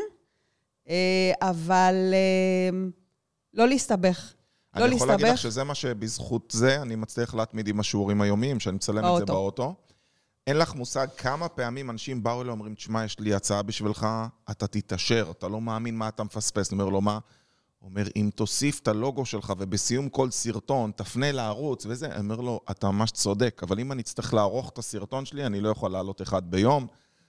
אה, 0.90 1.32
אבל 1.42 2.14
אה, 2.14 2.78
לא 3.54 3.68
להסתבך. 3.68 4.34
לא 4.76 4.86
אני 4.86 4.96
יכול 4.96 5.08
להגיד 5.08 5.26
לך 5.26 5.32
להסתבך. 5.32 5.52
שזה 5.52 5.64
מה 5.64 5.76
שבזכות 5.76 6.52
זה 6.52 6.82
אני 6.82 6.96
מצליח 6.96 7.36
להתמיד 7.36 7.68
עם 7.68 7.80
השיעורים 7.80 8.22
היומיים, 8.22 8.60
שאני 8.60 8.76
מצלם 8.76 8.98
את 8.98 9.04
זה 9.04 9.26
באוטו. 9.26 9.34
באוטו. 9.34 9.76
אין 10.48 10.58
לך 10.58 10.76
מושג 10.76 11.08
כמה 11.18 11.48
פעמים 11.48 11.90
אנשים 11.90 12.24
באו 12.24 12.42
אליי 12.42 12.50
ואומרים, 12.50 12.76
תשמע, 12.76 13.06
יש 13.06 13.20
לי 13.20 13.34
הצעה 13.34 13.62
בשבילך, 13.62 14.08
אתה 14.52 14.68
תתעשר, 14.68 15.32
אתה 15.32 15.48
לא 15.48 15.62
מאמין 15.62 15.98
מה 15.98 16.08
אתה 16.08 16.24
מפספס. 16.24 16.74
אני 16.74 16.82
אומר 16.82 16.92
לו, 16.92 17.02
מה? 17.02 17.20
הוא 17.80 17.90
אומר, 17.90 18.08
אם 18.16 18.30
תוסיף 18.36 18.80
את 18.80 18.88
הלוגו 18.88 19.26
שלך 19.26 19.54
ובסיום 19.58 20.10
כל 20.10 20.32
סרטון 20.32 20.92
תפנה 20.96 21.32
לערוץ 21.32 21.86
וזה, 21.86 22.06
אני 22.06 22.20
אומר 22.20 22.36
לו, 22.36 22.60
אתה 22.72 22.92
ממש 22.92 23.12
צודק, 23.12 23.62
אבל 23.64 23.80
אם 23.80 23.92
אני 23.92 24.02
אצטרך 24.02 24.34
לערוך 24.34 24.70
את 24.70 24.78
הסרטון 24.78 25.26
שלי, 25.26 25.46
אני 25.46 25.62
לא 25.62 25.70
יכול 25.70 25.92
לעלות 25.92 26.22
אחד 26.22 26.52
ביום, 26.52 26.88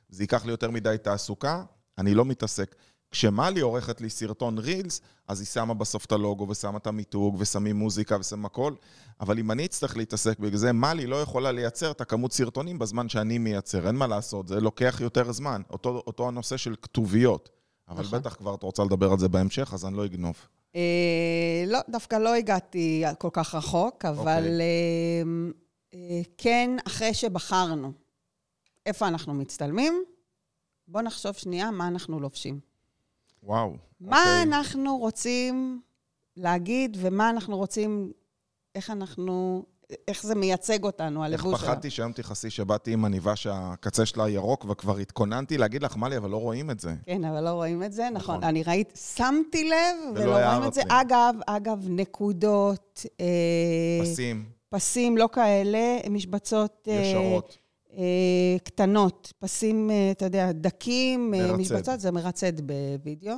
זה 0.08 0.22
ייקח 0.22 0.44
לי 0.44 0.50
יותר 0.50 0.70
מדי 0.70 0.96
תעסוקה, 1.02 1.64
אני 1.98 2.14
לא 2.14 2.24
מתעסק. 2.24 2.74
כשמלי 3.10 3.60
עורכת 3.60 4.00
לי 4.00 4.10
סרטון 4.10 4.58
רילס, 4.58 5.00
אז 5.28 5.40
היא 5.40 5.46
שמה 5.46 5.74
בסוף 5.74 6.04
את 6.04 6.12
הלוגו 6.12 6.48
ושמה 6.48 6.78
את 6.78 6.86
המיתוג 6.86 7.36
ושמים 7.38 7.76
מוזיקה 7.76 8.16
ושמים 8.20 8.44
הכל, 8.44 8.74
אבל 9.20 9.38
אם 9.38 9.50
אני 9.50 9.66
אצטרך 9.66 9.96
להתעסק 9.96 10.38
בגלל 10.38 10.56
זה, 10.56 10.72
מלי 10.72 11.06
לא 11.06 11.22
יכולה 11.22 11.52
לייצר 11.52 11.90
את 11.90 12.00
הכמות 12.00 12.32
סרטונים 12.32 12.78
בזמן 12.78 13.08
שאני 13.08 13.38
מייצר, 13.38 13.86
אין 13.86 13.94
מה 13.94 14.06
לעשות, 14.06 14.48
זה 14.48 14.60
לוקח 14.60 14.98
יותר 15.00 15.32
זמן. 15.32 15.62
אותו, 15.70 16.02
אותו 16.06 16.28
הנושא 16.28 16.56
של 16.56 16.74
כתוביות. 16.82 17.50
אבל 17.88 18.02
נכון. 18.02 18.18
בטח 18.18 18.34
כבר 18.34 18.54
את 18.54 18.62
רוצה 18.62 18.84
לדבר 18.84 19.12
על 19.12 19.18
זה 19.18 19.28
בהמשך, 19.28 19.74
אז 19.74 19.84
אני 19.84 19.96
לא 19.96 20.04
אגנוב. 20.04 20.34
אה, 20.76 21.64
לא, 21.66 21.78
דווקא 21.88 22.16
לא 22.16 22.34
הגעתי 22.34 23.04
כל 23.18 23.28
כך 23.32 23.54
רחוק, 23.54 24.04
אבל 24.04 24.38
אוקיי. 24.38 24.60
אה, 24.60 25.22
אה, 25.94 26.20
כן, 26.38 26.76
אחרי 26.86 27.14
שבחרנו 27.14 27.92
איפה 28.86 29.08
אנחנו 29.08 29.34
מצטלמים, 29.34 30.04
בואו 30.88 31.04
נחשוב 31.04 31.32
שנייה 31.32 31.70
מה 31.70 31.88
אנחנו 31.88 32.20
לובשים. 32.20 32.60
וואו. 33.42 33.76
מה 34.00 34.18
אוקיי. 34.18 34.42
אנחנו 34.42 34.96
רוצים 34.96 35.80
להגיד 36.36 36.96
ומה 37.00 37.30
אנחנו 37.30 37.56
רוצים, 37.56 38.12
איך 38.74 38.90
אנחנו, 38.90 39.64
איך 40.08 40.22
זה 40.22 40.34
מייצג 40.34 40.84
אותנו, 40.84 41.24
איך 41.24 41.32
הלבוש 41.32 41.60
שלנו. 41.60 41.72
פחדתי 41.72 41.90
שהיום 41.90 42.12
תכעסי 42.12 42.50
שבאתי 42.50 42.92
עם 42.92 43.04
עניבה 43.04 43.36
שהקצה 43.36 44.06
שלה 44.06 44.28
ירוק, 44.28 44.64
וכבר 44.68 44.98
התכוננתי 44.98 45.58
להגיד 45.58 45.82
לך, 45.82 45.96
מלי, 45.96 46.16
אבל 46.16 46.30
לא 46.30 46.36
רואים 46.36 46.70
את 46.70 46.80
זה. 46.80 46.94
כן, 47.04 47.24
אבל 47.24 47.44
לא 47.44 47.50
רואים 47.50 47.82
את 47.82 47.92
זה, 47.92 48.08
נכון. 48.12 48.36
נכון. 48.36 48.48
אני 48.48 48.62
ראיתי, 48.62 48.96
שמתי 48.96 49.64
לב 49.64 49.96
ולא 50.14 50.24
ולא 50.24 50.46
רואים 50.46 50.68
את 50.68 50.74
זה. 50.74 50.80
לי. 50.80 51.00
אגב, 51.00 51.34
אגב, 51.46 51.84
נקודות, 51.88 53.06
אה, 53.20 53.26
פסים, 54.02 54.44
פסים 54.68 55.16
לא 55.16 55.28
כאלה, 55.32 55.98
משבצות 56.10 56.88
אה, 56.90 56.94
ישרות. 56.94 57.58
אה, 57.60 57.65
קטנות, 58.64 59.32
פסים, 59.38 59.90
אה, 59.90 60.10
אתה 60.10 60.24
יודע, 60.24 60.52
דקים, 60.52 61.34
אה, 61.34 61.40
מרצד. 61.40 61.58
משבצות, 61.58 62.00
זה 62.00 62.10
מרצד 62.10 62.52
בווידאו. 62.60 63.34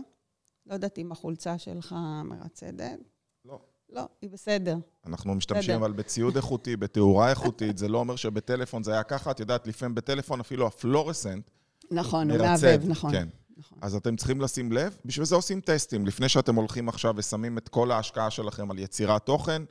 לא 0.67 0.75
יודעת 0.75 0.99
אם 0.99 1.13
החולצה 1.13 1.59
שלך 1.59 1.95
מרצדת. 2.25 2.99
לא. 3.45 3.61
לא, 3.91 4.09
היא 4.23 4.31
בסדר. 4.31 4.77
אנחנו 5.07 5.35
משתמשים 5.35 5.63
בסדר. 5.63 5.77
אבל 5.77 5.93
בציוד 5.93 6.37
איכותי, 6.37 6.77
בתאורה 6.83 7.31
איכותית, 7.31 7.79
זה 7.79 7.89
לא 7.89 7.99
אומר 7.99 8.17
שבטלפון 8.17 8.83
זה 8.83 8.93
היה 8.93 9.03
ככה, 9.03 9.31
את 9.31 9.41
יודעת, 9.41 9.67
לפעמים 9.67 9.95
בטלפון 9.95 10.41
אפילו 10.41 10.67
הפלורסנט 10.67 11.51
נכון, 11.91 12.31
הוא 12.31 12.39
מרצד. 12.39 12.67
מעבב, 12.67 12.89
נכון. 12.89 13.13
כן. 13.13 13.29
נכון. 13.57 13.79
אז 13.81 13.95
אתם 13.95 14.17
צריכים 14.17 14.41
לשים 14.41 14.73
לב, 14.73 14.97
בשביל 15.05 15.27
זה 15.27 15.35
עושים 15.35 15.61
טסטים. 15.61 16.07
לפני 16.07 16.29
שאתם 16.29 16.55
הולכים 16.55 16.89
עכשיו 16.89 17.15
ושמים 17.17 17.59
את 17.59 17.69
כל 17.69 17.91
ההשקעה 17.91 18.31
שלכם 18.31 18.71
על 18.71 18.79
יצירת 18.79 19.27
תוכן, 19.27 19.63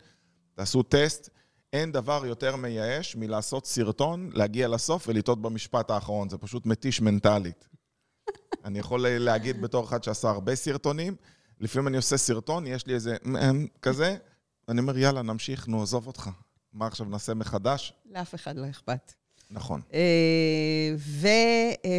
תעשו 0.55 0.83
טסט. 0.83 1.29
אין 1.77 1.91
דבר 1.91 2.25
יותר 2.25 2.55
מייאש 2.55 3.15
מלעשות 3.15 3.65
סרטון, 3.65 4.29
להגיע 4.33 4.67
לסוף 4.67 5.07
ולטעות 5.07 5.41
במשפט 5.41 5.89
האחרון. 5.89 6.29
זה 6.29 6.37
פשוט 6.37 6.65
מתיש 6.65 7.01
מנטלית. 7.01 7.67
אני 8.65 8.79
יכול 8.79 9.07
להגיד 9.09 9.61
בתור 9.61 9.85
אחד 9.85 10.03
שעשה 10.03 10.29
הרבה 10.29 10.55
סרטונים, 10.55 11.15
לפעמים 11.59 11.87
אני 11.87 11.97
עושה 11.97 12.17
סרטון, 12.17 12.67
יש 12.67 12.87
לי 12.87 12.93
איזה 12.93 13.17
כזה, 13.81 14.17
ואני 14.67 14.79
אומר, 14.79 14.97
יאללה, 14.97 15.21
נמשיך, 15.21 15.67
נו, 15.67 15.83
עזוב 15.83 16.07
אותך. 16.07 16.29
מה 16.73 16.87
עכשיו 16.87 17.05
נעשה 17.05 17.33
מחדש? 17.33 17.93
לאף 18.11 18.35
אחד 18.35 18.55
לא 18.57 18.69
אכפת. 18.69 19.13
נכון. 19.51 19.81
אה, 19.93 20.95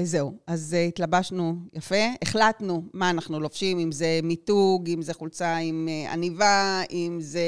וזהו, 0.03 0.37
אז 0.47 0.75
אה, 0.75 0.85
התלבשנו 0.85 1.57
יפה, 1.73 2.05
החלטנו 2.23 2.85
מה 2.93 3.11
אנחנו 3.11 3.41
לובשים, 3.41 3.79
אם 3.79 3.93
זה 3.93 4.21
מיתוג, 4.23 4.91
אם 4.91 5.03
זה 5.03 5.15
חולצה 5.15 5.57
עם 5.57 5.89
אה, 5.91 6.13
עניבה, 6.13 6.83
אם 6.91 7.19
זה 7.21 7.41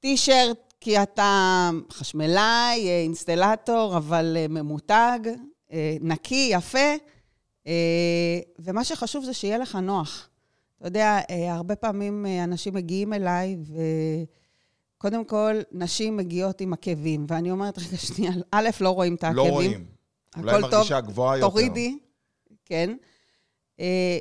טישרט, 0.00 0.63
כי 0.84 1.02
אתה 1.02 1.70
חשמלאי, 1.90 2.88
אה, 2.88 3.00
אינסטלטור, 3.02 3.96
אבל 3.96 4.36
אה, 4.36 4.48
ממותג, 4.48 5.18
אה, 5.72 5.96
נקי, 6.00 6.50
יפה. 6.52 6.94
ומה 8.58 8.84
שחשוב 8.84 9.24
זה 9.24 9.34
שיהיה 9.34 9.58
לך 9.58 9.76
נוח. 9.76 10.28
אתה 10.78 10.86
יודע, 10.86 11.20
הרבה 11.48 11.76
פעמים 11.76 12.26
אנשים 12.44 12.74
מגיעים 12.74 13.12
אליי, 13.12 13.56
ו... 13.60 13.80
קודם 14.98 15.24
כל, 15.24 15.60
נשים 15.72 16.16
מגיעות 16.16 16.60
עם 16.60 16.72
עקבים, 16.72 17.26
ואני 17.28 17.50
אומרת, 17.50 17.78
רגע, 17.78 17.96
שנייה, 17.96 18.32
א', 18.50 18.68
לא 18.80 18.90
רואים 18.90 19.14
את 19.14 19.24
העקבים. 19.24 19.44
לא 19.44 19.50
רואים. 19.50 19.84
אולי 20.36 20.50
הכל 20.50 20.62
טוב, 20.62 20.72
מרגישה 20.72 21.00
גבוהה 21.00 21.38
יותר. 21.38 21.48
תורידי, 21.48 21.98
כן. 22.64 22.96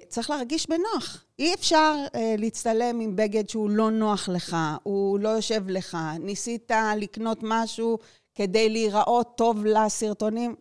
צריך 0.09 0.29
להרגיש 0.29 0.67
בנוח. 0.69 1.22
אי 1.39 1.53
אפשר 1.53 1.95
אה, 2.15 2.35
להצטלם 2.37 2.99
עם 2.99 3.15
בגד 3.15 3.49
שהוא 3.49 3.69
לא 3.69 3.91
נוח 3.91 4.29
לך, 4.29 4.57
הוא 4.83 5.19
לא 5.19 5.29
יושב 5.29 5.69
לך. 5.69 5.97
ניסית 6.19 6.71
לקנות 6.97 7.39
משהו 7.41 7.97
כדי 8.35 8.69
להיראות 8.69 9.37
טוב 9.37 9.65
לסרטונים. 9.65 10.55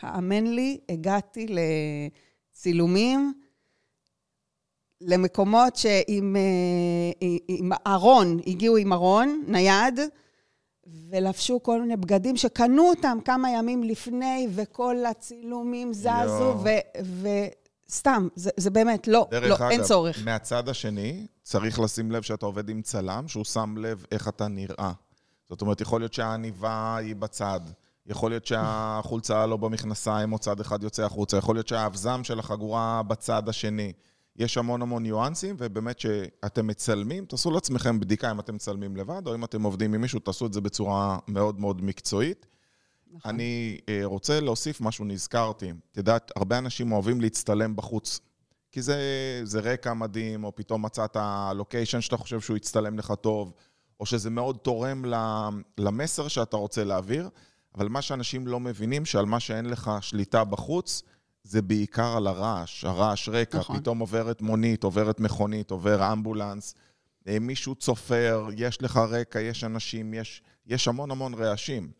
האמן 0.00 0.46
לי, 0.46 0.78
הגעתי 0.88 1.46
לצילומים, 2.52 3.32
למקומות 5.00 5.76
שעם 5.76 6.36
אה, 6.36 7.28
עם 7.48 7.70
ארון, 7.86 8.38
הגיעו 8.46 8.76
עם 8.76 8.92
ארון 8.92 9.44
נייד, 9.46 10.00
ולבשו 10.86 11.62
כל 11.62 11.80
מיני 11.80 11.96
בגדים 11.96 12.36
שקנו 12.36 12.88
אותם 12.88 13.18
כמה 13.24 13.50
ימים 13.50 13.82
לפני, 13.82 14.48
וכל 14.50 15.06
הצילומים 15.06 15.92
זזו, 15.92 16.10
יואו. 16.10 16.64
ו- 17.04 17.46
וסתם, 17.94 18.28
זה, 18.34 18.50
זה 18.56 18.70
באמת, 18.70 19.08
לא, 19.08 19.28
דרך 19.30 19.50
לא, 19.50 19.54
אגב, 19.56 19.70
אין 19.70 19.82
צורך. 19.82 20.24
מהצד 20.24 20.68
השני, 20.68 21.26
צריך 21.42 21.80
לשים 21.80 22.12
לב 22.12 22.22
שאתה 22.22 22.46
עובד 22.46 22.68
עם 22.68 22.82
צלם, 22.82 23.28
שהוא 23.28 23.44
שם 23.44 23.74
לב 23.78 24.04
איך 24.10 24.28
אתה 24.28 24.48
נראה. 24.48 24.92
זאת 25.48 25.60
אומרת, 25.60 25.80
יכול 25.80 26.00
להיות 26.00 26.14
שהעניבה 26.14 26.96
היא 26.96 27.16
בצד, 27.16 27.60
יכול 28.06 28.30
להיות 28.30 28.46
שהחולצה 28.46 29.46
לא 29.46 29.56
במכנסיים 29.56 30.32
או 30.32 30.38
צד 30.38 30.60
אחד 30.60 30.82
יוצא 30.82 31.04
החוצה, 31.04 31.36
יכול 31.36 31.56
להיות 31.56 31.68
שהאבזם 31.68 32.24
של 32.24 32.38
החגורה 32.38 33.02
בצד 33.02 33.48
השני. 33.48 33.92
יש 34.36 34.58
המון 34.58 34.82
המון 34.82 35.02
ניואנסים, 35.02 35.56
ובאמת 35.58 36.00
שאתם 36.00 36.66
מצלמים, 36.66 37.24
תעשו 37.24 37.50
לעצמכם 37.50 38.00
בדיקה 38.00 38.30
אם 38.30 38.40
אתם 38.40 38.54
מצלמים 38.54 38.96
לבד, 38.96 39.22
או 39.26 39.34
אם 39.34 39.44
אתם 39.44 39.62
עובדים 39.62 39.94
עם 39.94 40.00
מישהו, 40.00 40.20
תעשו 40.20 40.46
את 40.46 40.52
זה 40.52 40.60
בצורה 40.60 41.18
מאוד 41.28 41.60
מאוד 41.60 41.84
מקצועית. 41.84 42.46
נכון. 43.14 43.30
אני 43.34 43.78
אה, 43.88 44.00
רוצה 44.04 44.40
להוסיף 44.40 44.80
משהו, 44.80 45.04
נזכרתי. 45.04 45.72
את 45.92 45.96
יודעת, 45.96 46.32
הרבה 46.36 46.58
אנשים 46.58 46.92
אוהבים 46.92 47.20
להצטלם 47.20 47.76
בחוץ. 47.76 48.20
כי 48.72 48.82
זה, 48.82 49.00
זה 49.44 49.60
רקע 49.60 49.94
מדהים, 49.94 50.44
או 50.44 50.54
פתאום 50.54 50.84
מצאת 50.84 51.16
לוקיישן 51.54 52.00
שאתה 52.00 52.16
חושב 52.16 52.40
שהוא 52.40 52.56
יצטלם 52.56 52.98
לך 52.98 53.12
טוב, 53.20 53.52
או 54.00 54.06
שזה 54.06 54.30
מאוד 54.30 54.56
תורם 54.56 55.04
למסר 55.78 56.28
שאתה 56.28 56.56
רוצה 56.56 56.84
להעביר, 56.84 57.28
אבל 57.74 57.88
מה 57.88 58.02
שאנשים 58.02 58.46
לא 58.46 58.60
מבינים, 58.60 59.04
שעל 59.04 59.26
מה 59.26 59.40
שאין 59.40 59.66
לך 59.66 59.90
שליטה 60.00 60.44
בחוץ, 60.44 61.02
זה 61.44 61.62
בעיקר 61.62 62.16
על 62.16 62.26
הרעש, 62.26 62.84
הרעש 62.84 63.28
רקע. 63.28 63.58
נכון. 63.58 63.80
פתאום 63.80 63.98
עוברת 63.98 64.42
מונית, 64.42 64.84
עוברת 64.84 65.20
מכונית, 65.20 65.70
עובר 65.70 66.12
אמבולנס, 66.12 66.74
אה, 67.28 67.38
מישהו 67.38 67.74
צופר, 67.74 68.48
יש 68.56 68.82
לך 68.82 68.96
רקע, 68.96 69.40
יש 69.40 69.64
אנשים, 69.64 70.14
יש, 70.14 70.42
יש 70.66 70.88
המון 70.88 71.10
המון 71.10 71.34
רעשים. 71.34 71.90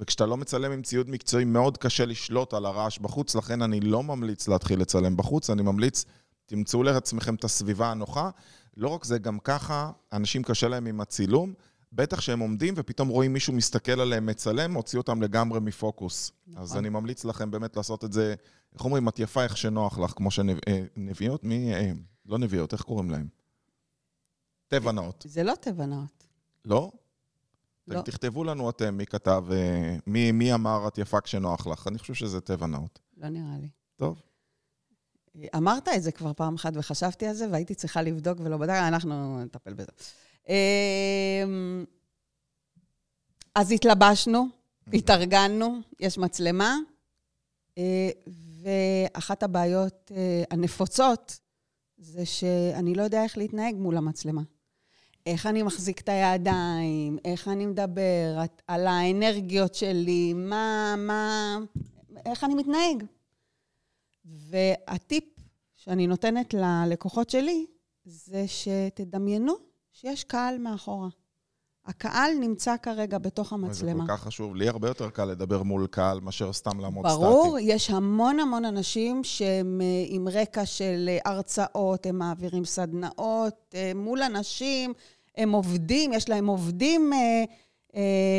וכשאתה 0.00 0.26
לא 0.26 0.36
מצלם 0.36 0.72
עם 0.72 0.82
ציוד 0.82 1.10
מקצועי, 1.10 1.44
מאוד 1.44 1.78
קשה 1.78 2.04
לשלוט 2.04 2.54
על 2.54 2.66
הרעש 2.66 2.98
בחוץ, 2.98 3.34
לכן 3.34 3.62
אני 3.62 3.80
לא 3.80 4.02
ממליץ 4.02 4.48
להתחיל 4.48 4.80
לצלם 4.80 5.16
בחוץ, 5.16 5.50
אני 5.50 5.62
ממליץ, 5.62 6.04
תמצאו 6.46 6.82
לעצמכם 6.82 7.34
את 7.34 7.44
הסביבה 7.44 7.90
הנוחה. 7.90 8.30
לא 8.76 8.88
רק 8.88 9.04
זה, 9.04 9.18
גם 9.18 9.38
ככה, 9.38 9.90
אנשים 10.12 10.42
קשה 10.42 10.68
להם 10.68 10.86
עם 10.86 11.00
הצילום, 11.00 11.54
בטח 11.92 12.20
שהם 12.20 12.40
עומדים 12.40 12.74
ופתאום 12.76 13.08
רואים 13.08 13.32
מישהו 13.32 13.52
מסתכל 13.52 14.00
עליהם, 14.00 14.26
מצלם, 14.26 14.72
מוציא 14.72 14.98
אותם 14.98 15.22
לגמרי 15.22 15.60
מפוקוס. 15.60 16.32
נכון. 16.46 16.62
אז 16.62 16.76
אני 16.76 16.88
ממליץ 16.88 17.24
לכם 17.24 17.50
באמת 17.50 17.76
לעשות 17.76 18.04
את 18.04 18.12
זה, 18.12 18.34
איך 18.74 18.84
אומרים, 18.84 19.08
את 19.08 19.18
יפה 19.18 19.44
איך 19.44 19.56
שנוח 19.56 19.98
לך, 19.98 20.10
כמו 20.16 20.30
שנביאות, 20.30 21.44
מי, 21.44 21.74
אה, 21.74 21.92
לא 22.26 22.38
נביאות, 22.38 22.72
איך 22.72 22.82
קוראים 22.82 23.10
להם? 23.10 23.28
טבע 24.68 24.92
נאות. 24.92 25.24
זה 25.28 25.42
לא 25.42 25.54
טבע 25.60 25.86
נאות. 25.86 26.26
לא? 26.64 26.90
לא. 27.94 28.02
תכתבו 28.02 28.44
לנו 28.44 28.70
אתם 28.70 28.96
מי 28.96 29.06
כתב, 29.06 29.44
אה, 29.52 29.96
מי, 30.06 30.32
מי 30.32 30.54
אמר 30.54 30.88
את 30.88 30.98
יפה 30.98 31.20
כשנוח 31.20 31.66
לך. 31.66 31.86
אני 31.86 31.98
חושב 31.98 32.14
שזה 32.14 32.40
טבע 32.40 32.66
נאות. 32.66 32.98
לא 33.16 33.28
נראה 33.28 33.58
לי. 33.60 33.68
טוב. 33.96 34.22
אמרת 35.56 35.88
את 35.88 36.02
זה 36.02 36.12
כבר 36.12 36.32
פעם 36.32 36.54
אחת 36.54 36.72
וחשבתי 36.76 37.26
על 37.26 37.34
זה, 37.34 37.46
והייתי 37.50 37.74
צריכה 37.74 38.02
לבדוק 38.02 38.38
ולא 38.40 38.56
בדק, 38.56 38.74
אנחנו 38.88 39.44
נטפל 39.44 39.74
בזה. 39.74 39.92
אמ, 40.48 41.84
אז 43.54 43.72
התלבשנו, 43.72 44.46
התארגנו, 44.92 45.78
יש 46.00 46.18
מצלמה, 46.18 46.76
אה, 47.78 48.10
ואחת 48.62 49.42
הבעיות 49.42 50.12
אה, 50.14 50.42
הנפוצות 50.50 51.40
זה 51.98 52.26
שאני 52.26 52.94
לא 52.94 53.02
יודע 53.02 53.22
איך 53.22 53.38
להתנהג 53.38 53.74
מול 53.74 53.96
המצלמה. 53.96 54.42
איך 55.26 55.46
אני 55.46 55.62
מחזיק 55.62 56.00
את 56.00 56.08
הידיים, 56.08 57.18
איך 57.24 57.48
אני 57.48 57.66
מדבר, 57.66 58.38
על 58.66 58.86
האנרגיות 58.86 59.74
שלי, 59.74 60.32
מה, 60.34 60.94
מה, 60.98 61.58
איך 62.26 62.44
אני 62.44 62.54
מתנהג. 62.54 63.04
והטיפ 64.24 65.24
שאני 65.74 66.06
נותנת 66.06 66.54
ללקוחות 66.54 67.30
שלי, 67.30 67.66
זה 68.04 68.44
שתדמיינו 68.48 69.52
שיש 69.92 70.24
קהל 70.24 70.58
מאחורה. 70.58 71.08
הקהל 71.90 72.32
נמצא 72.40 72.74
כרגע 72.82 73.18
בתוך 73.18 73.52
המצלמה. 73.52 74.00
זה 74.00 74.06
כל 74.06 74.16
כך 74.16 74.22
חשוב. 74.22 74.56
לי 74.56 74.68
הרבה 74.68 74.88
יותר 74.88 75.10
קל 75.10 75.24
לדבר 75.24 75.62
מול 75.62 75.86
קהל 75.86 76.20
מאשר 76.20 76.52
סתם 76.52 76.80
לעמוד 76.80 77.06
סטטי. 77.06 77.20
ברור, 77.20 77.58
יש 77.60 77.90
המון 77.90 78.40
המון 78.40 78.64
אנשים 78.64 79.24
שהם 79.24 79.80
אה, 79.82 80.04
עם 80.08 80.28
רקע 80.28 80.66
של 80.66 81.06
אה, 81.08 81.18
הרצאות, 81.24 82.06
הם 82.06 82.18
מעבירים 82.18 82.64
סדנאות 82.64 83.74
אה, 83.74 83.92
מול 83.94 84.22
אנשים, 84.22 84.92
הם 85.36 85.52
עובדים, 85.52 86.12
יש 86.12 86.28
להם 86.28 86.46
עובדים 86.46 87.12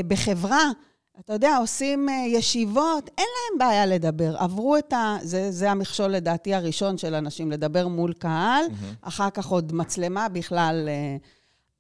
בחברה. 0.08 0.72
אתה 1.20 1.34
יודע, 1.34 1.58
עושים 1.58 2.10
ישיבות, 2.27 3.10
אין 3.17 3.27
להם 3.27 3.60
בעיה 3.60 3.86
לדבר. 3.86 4.38
עברו 4.38 4.77
את 4.77 4.93
ה... 4.93 5.17
זה, 5.22 5.51
זה 5.51 5.72
המכשול, 5.72 6.08
לדעתי, 6.08 6.53
הראשון 6.53 6.98
של 6.98 7.15
אנשים, 7.15 7.51
לדבר 7.51 7.88
מול 7.88 8.13
קהל, 8.13 8.65
mm-hmm. 8.65 9.08
אחר 9.08 9.29
כך 9.29 9.48
עוד 9.48 9.74
מצלמה 9.74 10.29
בכלל. 10.29 10.89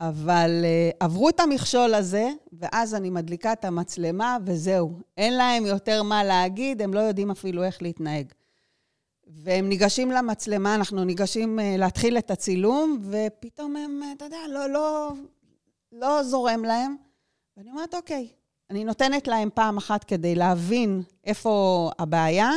אה, 0.01 0.09
אבל 0.09 0.63
uh, 0.63 0.97
עברו 0.99 1.29
את 1.29 1.39
המכשול 1.39 1.93
הזה, 1.93 2.29
ואז 2.53 2.95
אני 2.95 3.09
מדליקה 3.09 3.53
את 3.53 3.65
המצלמה, 3.65 4.37
וזהו. 4.45 4.99
אין 5.17 5.33
להם 5.37 5.65
יותר 5.65 6.03
מה 6.03 6.23
להגיד, 6.23 6.81
הם 6.81 6.93
לא 6.93 6.99
יודעים 6.99 7.31
אפילו 7.31 7.63
איך 7.63 7.81
להתנהג. 7.81 8.25
והם 9.27 9.69
ניגשים 9.69 10.11
למצלמה, 10.11 10.75
אנחנו 10.75 11.03
ניגשים 11.03 11.59
uh, 11.59 11.61
להתחיל 11.77 12.17
את 12.17 12.31
הצילום, 12.31 13.01
ופתאום 13.01 13.75
הם, 13.75 14.01
uh, 14.03 14.15
אתה 14.17 14.25
יודע, 14.25 14.37
לא, 14.49 14.69
לא, 14.69 15.11
לא 15.91 16.23
זורם 16.23 16.65
להם. 16.65 16.95
ואני 17.57 17.71
אומרת, 17.71 17.95
אוקיי, 17.95 18.27
אני 18.69 18.83
נותנת 18.83 19.27
להם 19.27 19.49
פעם 19.53 19.77
אחת 19.77 20.03
כדי 20.03 20.35
להבין 20.35 21.03
איפה 21.23 21.89
הבעיה, 21.99 22.51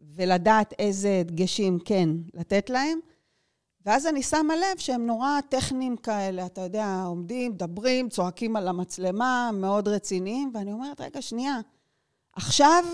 ולדעת 0.00 0.74
איזה 0.78 1.22
דגשים 1.24 1.78
כן 1.84 2.08
לתת 2.34 2.70
להם. 2.70 2.98
ואז 3.86 4.06
אני 4.06 4.22
שמה 4.22 4.56
לב 4.56 4.78
שהם 4.78 5.06
נורא 5.06 5.40
טכניים 5.48 5.96
כאלה, 5.96 6.46
אתה 6.46 6.60
יודע, 6.60 7.02
עומדים, 7.06 7.52
מדברים, 7.52 8.08
צועקים 8.08 8.56
על 8.56 8.68
המצלמה, 8.68 9.50
מאוד 9.52 9.88
רציניים, 9.88 10.50
ואני 10.54 10.72
אומרת, 10.72 11.00
רגע, 11.00 11.22
שנייה, 11.22 11.60
עכשיו 12.32 12.84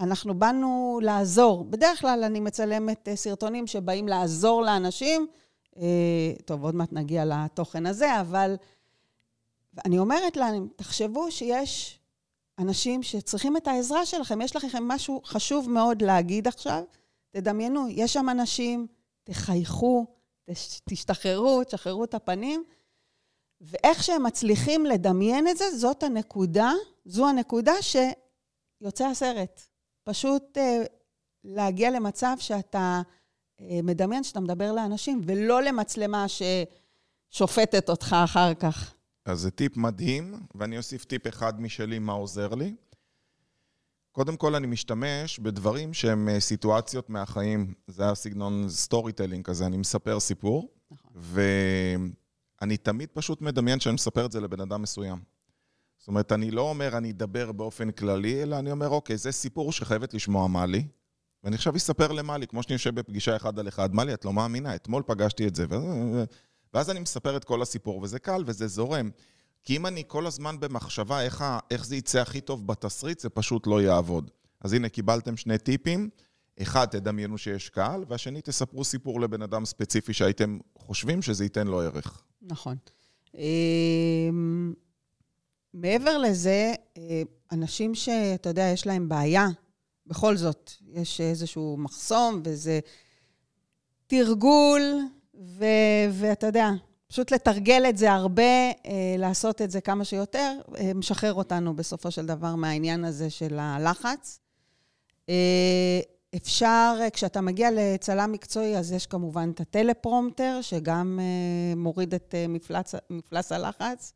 אנחנו 0.00 0.38
באנו 0.38 1.00
לעזור. 1.02 1.64
בדרך 1.64 2.00
כלל 2.00 2.24
אני 2.24 2.40
מצלמת 2.40 3.08
אה, 3.08 3.16
סרטונים 3.16 3.66
שבאים 3.66 4.08
לעזור 4.08 4.62
לאנשים. 4.62 5.26
אה, 5.76 6.32
טוב, 6.44 6.64
עוד 6.64 6.74
מעט 6.74 6.92
נגיע 6.92 7.24
לתוכן 7.24 7.86
הזה, 7.86 8.20
אבל 8.20 8.56
אני 9.84 9.98
אומרת 9.98 10.36
להם, 10.36 10.68
תחשבו 10.76 11.30
שיש 11.30 12.00
אנשים 12.58 13.02
שצריכים 13.02 13.56
את 13.56 13.68
העזרה 13.68 14.06
שלכם, 14.06 14.40
יש 14.40 14.56
לכם 14.56 14.88
משהו 14.88 15.20
חשוב 15.24 15.70
מאוד 15.70 16.02
להגיד 16.02 16.48
עכשיו, 16.48 16.82
תדמיינו, 17.30 17.88
יש 17.88 18.12
שם 18.12 18.28
אנשים, 18.28 18.86
תחייכו, 19.24 20.06
תשתחררו, 20.84 21.64
תשחררו 21.64 22.04
את 22.04 22.14
הפנים. 22.14 22.64
ואיך 23.60 24.02
שהם 24.02 24.22
מצליחים 24.22 24.86
לדמיין 24.86 25.48
את 25.48 25.56
זה, 25.56 25.64
זאת 25.76 26.02
הנקודה, 26.02 26.72
זו 27.04 27.28
הנקודה 27.28 27.72
שיוצא 27.82 29.06
הסרט. 29.06 29.62
פשוט 30.04 30.58
אה, 30.58 30.82
להגיע 31.44 31.90
למצב 31.90 32.36
שאתה 32.38 33.02
אה, 33.60 33.80
מדמיין 33.82 34.24
שאתה 34.24 34.40
מדבר 34.40 34.72
לאנשים, 34.72 35.20
ולא 35.24 35.62
למצלמה 35.62 36.26
ששופטת 36.28 37.90
אותך 37.90 38.16
אחר 38.24 38.54
כך. 38.54 38.94
אז 39.24 39.40
זה 39.40 39.50
טיפ 39.50 39.76
מדהים, 39.76 40.34
ואני 40.54 40.78
אוסיף 40.78 41.04
טיפ 41.04 41.26
אחד 41.26 41.60
משלי, 41.60 41.98
מה 41.98 42.12
עוזר 42.12 42.54
לי. 42.54 42.74
קודם 44.18 44.36
כל, 44.36 44.54
אני 44.54 44.66
משתמש 44.66 45.38
בדברים 45.38 45.94
שהם 45.94 46.28
אה, 46.28 46.40
סיטואציות 46.40 47.10
מהחיים. 47.10 47.74
זה 47.86 48.10
הסגנון 48.10 48.68
storytelling 48.68 49.44
כזה, 49.44 49.66
אני 49.66 49.76
מספר 49.76 50.20
סיפור, 50.20 50.72
נכון. 50.90 51.10
ואני 52.60 52.76
תמיד 52.76 53.08
פשוט 53.12 53.40
מדמיין 53.40 53.80
שאני 53.80 53.94
מספר 53.94 54.26
את 54.26 54.32
זה 54.32 54.40
לבן 54.40 54.60
אדם 54.60 54.82
מסוים. 54.82 55.18
זאת 55.98 56.08
אומרת, 56.08 56.32
אני 56.32 56.50
לא 56.50 56.60
אומר, 56.60 56.96
אני 56.96 57.10
אדבר 57.10 57.52
באופן 57.52 57.90
כללי, 57.90 58.42
אלא 58.42 58.58
אני 58.58 58.70
אומר, 58.70 58.88
אוקיי, 58.88 59.16
זה 59.16 59.32
סיפור 59.32 59.72
שחייבת 59.72 60.14
לשמוע 60.14 60.48
מלי, 60.48 60.84
ואני 61.44 61.56
עכשיו 61.56 61.76
אספר 61.76 62.12
למלי, 62.12 62.46
כמו 62.46 62.62
שאני 62.62 62.72
יושב 62.72 62.94
בפגישה 62.94 63.36
אחד 63.36 63.58
על 63.58 63.68
אחד, 63.68 63.94
מלי, 63.94 64.14
את 64.14 64.24
לא 64.24 64.32
מאמינה, 64.32 64.74
אתמול 64.74 65.02
פגשתי 65.06 65.46
את 65.46 65.54
זה, 65.54 65.66
ואז 66.74 66.90
אני 66.90 67.00
מספר 67.00 67.36
את 67.36 67.44
כל 67.44 67.62
הסיפור, 67.62 68.02
וזה 68.02 68.18
קל 68.18 68.42
וזה 68.46 68.66
זורם. 68.66 69.10
כי 69.64 69.76
אם 69.76 69.86
אני 69.86 70.02
כל 70.06 70.26
הזמן 70.26 70.60
במחשבה 70.60 71.22
איך, 71.22 71.44
איך 71.70 71.86
זה 71.86 71.96
יצא 71.96 72.20
הכי 72.20 72.40
טוב 72.40 72.66
בתסריט, 72.66 73.20
זה 73.20 73.28
פשוט 73.28 73.66
לא 73.66 73.82
יעבוד. 73.82 74.30
אז 74.60 74.72
הנה, 74.72 74.88
קיבלתם 74.88 75.36
שני 75.36 75.58
טיפים. 75.58 76.10
אחד, 76.62 76.86
תדמיינו 76.86 77.38
שיש 77.38 77.68
קהל, 77.68 78.04
והשני, 78.08 78.40
תספרו 78.42 78.84
סיפור 78.84 79.20
לבן 79.20 79.42
אדם 79.42 79.64
ספציפי 79.64 80.12
שהייתם 80.12 80.58
חושבים 80.78 81.22
שזה 81.22 81.44
ייתן 81.44 81.66
לו 81.66 81.80
ערך. 81.80 82.22
נכון. 82.42 82.76
אמ, 83.34 84.74
מעבר 85.74 86.18
לזה, 86.18 86.74
אה, 86.98 87.22
אנשים 87.52 87.94
שאתה 87.94 88.48
יודע, 88.48 88.70
יש 88.72 88.86
להם 88.86 89.08
בעיה, 89.08 89.46
בכל 90.06 90.36
זאת, 90.36 90.70
יש 90.92 91.20
איזשהו 91.20 91.76
מחסום 91.78 92.42
וזה 92.44 92.80
תרגול, 94.06 94.82
ואתה 96.10 96.46
יודע, 96.46 96.70
פשוט 97.08 97.30
לתרגל 97.30 97.86
את 97.88 97.98
זה 97.98 98.12
הרבה, 98.12 98.42
אה, 98.42 99.14
לעשות 99.18 99.62
את 99.62 99.70
זה 99.70 99.80
כמה 99.80 100.04
שיותר, 100.04 100.58
אה, 100.78 100.94
משחרר 100.94 101.34
אותנו 101.34 101.76
בסופו 101.76 102.10
של 102.10 102.26
דבר 102.26 102.54
מהעניין 102.54 103.04
הזה 103.04 103.30
של 103.30 103.58
הלחץ. 103.58 104.40
אה, 105.28 106.00
אפשר, 106.36 106.96
כשאתה 107.12 107.40
מגיע 107.40 107.68
לצלם 107.72 108.32
מקצועי, 108.32 108.78
אז 108.78 108.92
יש 108.92 109.06
כמובן 109.06 109.50
את 109.54 109.60
הטלפרומטר, 109.60 110.58
שגם 110.62 111.20
מוריד 111.76 112.14
את 112.14 112.34
מפלס, 112.48 112.94
מפלס 113.10 113.52
הלחץ. 113.52 114.12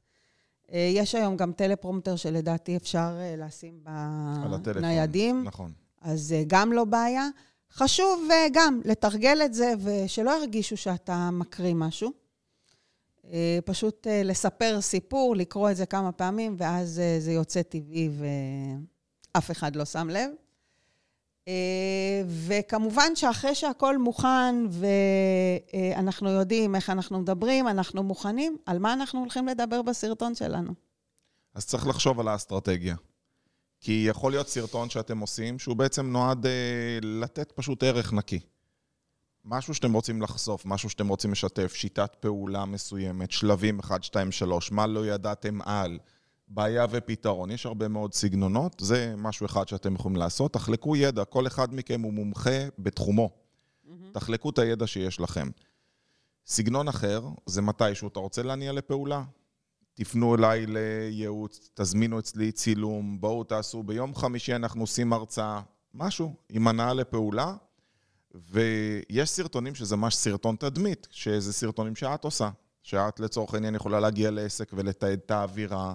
יש 0.73 1.15
היום 1.15 1.37
גם 1.37 1.53
טלפרומטר 1.53 2.17
שלדעתי 2.17 2.77
אפשר 2.77 3.19
לשים 3.39 3.85
בניידים. 4.65 5.45
נכון. 5.45 5.73
אז 6.01 6.35
גם 6.47 6.73
לא 6.73 6.85
בעיה. 6.85 7.29
חשוב 7.73 8.29
גם 8.53 8.81
לתרגל 8.85 9.43
את 9.45 9.55
זה, 9.55 9.73
ושלא 9.83 10.31
ירגישו 10.41 10.77
שאתה 10.77 11.31
מקריא 11.33 11.75
משהו. 11.75 12.22
אה, 13.31 13.59
פשוט 13.65 14.07
אה, 14.07 14.23
לספר 14.23 14.81
סיפור, 14.81 15.37
לקרוא 15.37 15.71
את 15.71 15.77
זה 15.77 15.87
כמה 15.87 16.13
פעמים, 16.13 16.57
ואז 16.59 16.99
אה, 16.99 17.17
זה 17.21 17.33
יוצא 17.33 17.63
טבעי 17.63 18.11
ואף 19.35 19.51
אחד 19.51 19.77
לא 19.77 19.85
שם 19.85 20.09
לב. 20.11 20.31
וכמובן 22.27 23.17
שאחרי 23.17 23.55
שהכול 23.55 23.97
מוכן 23.97 24.55
ואנחנו 24.71 26.31
יודעים 26.31 26.75
איך 26.75 26.91
אנחנו 26.91 27.21
מדברים, 27.21 27.69
אנחנו 27.69 28.03
מוכנים, 28.03 28.57
על 28.67 28.79
מה 28.79 28.93
אנחנו 28.93 29.21
הולכים 29.21 29.49
לדבר 29.49 29.83
בסרטון 29.83 30.35
שלנו. 30.35 30.73
אז 31.55 31.67
צריך 31.67 31.87
לחשוב 31.87 32.21
על 32.21 32.29
האסטרטגיה. 32.29 32.97
כי 33.81 34.05
יכול 34.09 34.33
להיות 34.33 34.49
סרטון 34.49 34.91
שאתם 34.91 35.19
עושים, 35.19 35.59
שהוא 35.59 35.77
בעצם 35.77 36.07
נועד 36.07 36.47
לתת 37.03 37.53
פשוט 37.53 37.83
ערך 37.83 38.13
נקי. 38.13 38.41
משהו 39.45 39.75
שאתם 39.75 39.93
רוצים 39.93 40.23
לחשוף, 40.23 40.67
משהו 40.67 40.91
שאתם 40.91 41.09
רוצים 41.09 41.33
לשתף, 41.33 41.75
שיטת 41.75 42.17
פעולה 42.21 42.65
מסוימת, 42.65 43.31
שלבים 43.31 43.81
1, 43.81 44.05
2, 44.05 44.33
3, 44.33 44.73
מה 44.73 44.87
לא 44.87 45.07
ידעתם 45.07 45.63
על, 45.63 45.99
בעיה 46.49 46.87
ופתרון. 46.91 47.51
יש 47.51 47.67
הרבה 47.67 47.89
מאוד 47.89 48.15
סגנונות, 48.15 48.81
זה 48.81 49.15
משהו 49.17 49.47
אחד 49.47 49.69
שאתם 49.69 49.95
יכולים 49.95 50.17
לעשות. 50.17 50.53
תחלקו 50.53 50.97
ידע, 50.97 51.25
כל 51.25 51.47
אחד 51.47 51.75
מכם 51.75 52.01
הוא 52.01 52.13
מומחה 52.13 52.69
בתחומו. 52.79 53.31
Mm-hmm. 53.31 53.89
תחלקו 54.13 54.51
את 54.51 54.59
הידע 54.59 54.87
שיש 54.87 55.21
לכם. 55.21 55.49
סגנון 56.47 56.89
אחר, 56.89 57.23
זה 57.47 57.63
מתישהו 57.63 58.09
אתה 58.09 58.21
רוצה 58.21 58.43
להניע 58.43 58.73
לפעולה. 58.73 59.25
תפנו 59.95 60.35
אליי 60.35 60.67
לייעוץ, 60.67 61.71
תזמינו 61.75 62.19
אצלי 62.19 62.53
צילום, 62.53 63.21
בואו 63.21 63.45
תעשו, 63.45 63.83
ביום 63.83 64.15
חמישי 64.15 64.55
אנחנו 64.55 64.83
עושים 64.83 65.13
הרצאה, 65.13 65.61
משהו, 65.95 66.35
עם 66.49 66.69
הנעה 66.69 66.95
לפעולה. 66.95 67.55
ויש 68.35 69.31
סרטונים 69.31 69.75
שזה 69.75 69.97
ממש 69.97 70.15
סרטון 70.15 70.57
תדמית, 70.57 71.09
שזה 71.11 71.53
סרטונים 71.53 71.97
שאת 71.97 72.25
עושה. 72.25 72.51
שאת 72.83 73.21
לצורך 73.21 73.55
העניין 73.55 73.75
יכולה 73.75 74.01
להגיע 74.01 74.31
לעסק 74.31 74.71
ולתעד 74.73 75.19
את 75.25 75.31
האווירה, 75.31 75.95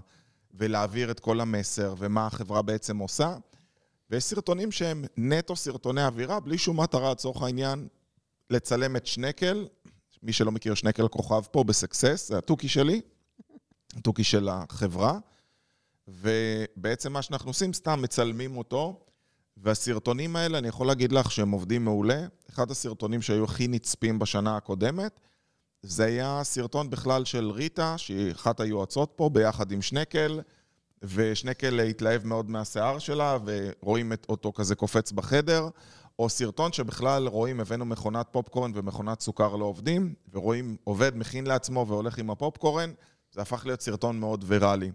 ולהעביר 0.54 1.12
את 1.12 1.20
כל 1.20 1.40
המסר, 1.40 1.96
ומה 1.98 2.28
החברה 2.28 2.62
בעצם 2.62 2.98
עושה. 2.98 3.36
ויש 4.10 4.24
סרטונים 4.24 4.72
שהם 4.72 5.06
נטו 5.18 5.56
סרטוני 5.56 6.06
אווירה, 6.06 6.40
בלי 6.40 6.58
שום 6.58 6.80
מטרה 6.80 7.12
לצורך 7.12 7.42
העניין 7.42 7.88
לצלם 8.50 8.96
את 8.96 9.08
שנקל, 9.08 9.68
מי 10.24 10.34
שלא 10.34 10.52
מכיר 10.52 10.74
שנקל 10.74 11.08
כוכב 11.08 11.42
פה 11.52 11.64
בסקסס, 11.64 12.28
זה 12.28 12.38
התוכי 12.38 12.68
שלי, 12.68 13.02
התוכי 13.96 14.24
של 14.24 14.50
החברה, 14.50 15.20
ובעצם 16.08 17.14
מה 17.14 17.22
שאנחנו 17.22 17.50
עושים, 17.50 17.74
סתם 17.74 18.02
מצלמים 18.02 18.58
אותו, 18.58 19.06
והסרטונים 19.62 20.36
האלה, 20.36 20.58
אני 20.58 20.68
יכול 20.68 20.88
להגיד 20.88 21.12
לך 21.12 21.32
שהם 21.32 21.52
עובדים 21.52 21.86
מעולה. 21.86 22.26
אחד 22.50 22.72
הסרטונים 22.72 23.22
שהיו 23.22 23.44
הכי 23.44 23.68
נצפים 23.68 24.20
בשנה 24.20 24.58
הקודמת, 24.58 25.20
זה 25.82 26.06
היה 26.06 26.42
סרטון 26.44 26.90
בכלל 26.90 27.26
של 27.26 27.52
ריטה, 27.52 27.98
שהיא 27.98 28.32
אחת 28.32 28.60
היועצות 28.60 29.14
פה, 29.16 29.30
ביחד 29.30 29.72
עם 29.72 29.82
שנקל, 29.82 30.42
ושנקל 31.04 31.80
התלהב 31.80 32.26
מאוד 32.26 32.50
מהשיער 32.50 33.00
שלה, 33.00 33.38
ורואים 33.46 34.12
אותו 34.30 34.54
כזה 34.54 34.76
קופץ 34.76 35.12
בחדר, 35.12 35.70
או 36.20 36.30
סרטון 36.30 36.74
שבכלל 36.74 37.28
רואים, 37.28 37.60
הבאנו 37.60 37.86
מכונת 37.86 38.28
פופקורן 38.32 38.72
ומכונת 38.76 39.22
סוכר 39.22 39.56
לעובדים, 39.56 40.14
ורואים 40.34 40.78
עובד 40.84 41.12
מכין 41.16 41.48
לעצמו 41.48 41.86
והולך 41.88 42.18
עם 42.18 42.30
הפופקורן, 42.30 42.92
זה 43.32 43.42
הפך 43.42 43.66
להיות 43.66 43.82
סרטון 43.82 44.20
מאוד 44.20 44.44
ויראלי. 44.48 44.92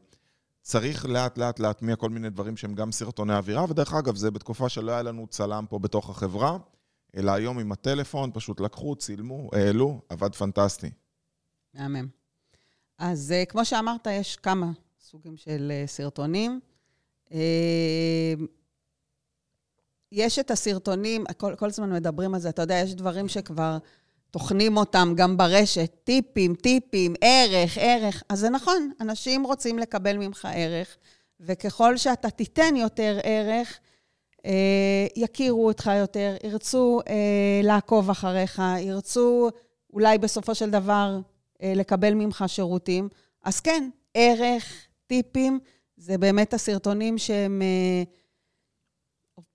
צריך 0.63 1.07
לאט 1.07 1.39
לאט 1.39 1.59
להטמיע 1.59 1.97
כל 1.97 2.11
מיני 2.11 2.31
דברים 2.31 2.57
שהם 2.57 2.75
גם 2.75 2.93
סרטוני 2.93 3.35
אווירה, 3.35 3.65
ודרך 3.69 3.95
אגב, 3.95 4.17
זה 4.17 4.31
בתקופה 4.31 4.69
שלא 4.69 4.93
היה 4.93 5.03
לנו 5.03 5.27
צלם 5.27 5.65
פה 5.69 5.79
בתוך 5.79 6.11
החברה, 6.11 6.59
אלא 7.17 7.31
היום 7.31 7.59
עם 7.59 7.73
הטלפון, 7.73 8.31
פשוט 8.35 8.61
לקחו, 8.61 8.97
צילמו, 8.97 9.51
העלו, 9.53 10.01
עבד 10.09 10.35
פנטסטי. 10.35 10.91
מהמם. 11.75 12.09
אז 12.99 13.33
אה, 13.33 13.45
כמו 13.45 13.65
שאמרת, 13.65 14.07
יש 14.11 14.37
כמה 14.37 14.71
סוגים 15.01 15.37
של 15.37 15.73
אה, 15.75 15.87
סרטונים. 15.87 16.61
אה, 17.33 18.35
יש 20.13 20.39
את 20.39 20.51
הסרטונים, 20.51 21.25
כל, 21.37 21.55
כל 21.59 21.67
הזמן 21.67 21.93
מדברים 21.93 22.35
על 22.35 22.41
זה, 22.41 22.49
אתה 22.49 22.63
יודע, 22.63 22.75
יש 22.75 22.95
דברים 22.95 23.29
שכבר 23.29 23.79
טוחנים 24.33 24.77
אותם 24.77 25.13
גם 25.17 25.37
ברשת, 25.37 25.93
טיפים, 26.05 26.55
טיפים, 26.55 27.15
ערך, 27.21 27.79
ערך. 27.81 28.23
אז 28.29 28.39
זה 28.39 28.51
נכון, 28.51 28.91
אנשים 29.01 29.45
רוצים 29.45 29.79
לקבל 29.79 30.17
ממך 30.17 30.49
ערך, 30.55 30.97
וככל 31.41 31.97
שאתה 31.97 32.31
תיתן 32.31 32.77
יותר 32.77 33.19
ערך, 33.23 33.79
אה, 34.47 35.07
יכירו 35.17 35.67
אותך 35.67 35.91
יותר, 35.99 36.37
ירצו 36.45 37.01
אה, 37.09 37.61
לעקוב 37.63 38.11
אחריך, 38.11 38.63
ירצו 38.81 39.51
אולי 39.93 40.19
בסופו 40.19 40.55
של 40.55 40.71
דבר 40.71 41.19
אה, 41.63 41.73
לקבל 41.77 42.15
ממך 42.15 42.45
שירותים. 42.47 43.09
אז 43.45 43.61
כן, 43.61 43.89
ערך, 44.15 44.87
טיפים, 45.07 45.59
זה 45.97 46.19
באמת 46.19 46.55
הסרטונים 46.55 47.19
שהם 47.19 47.63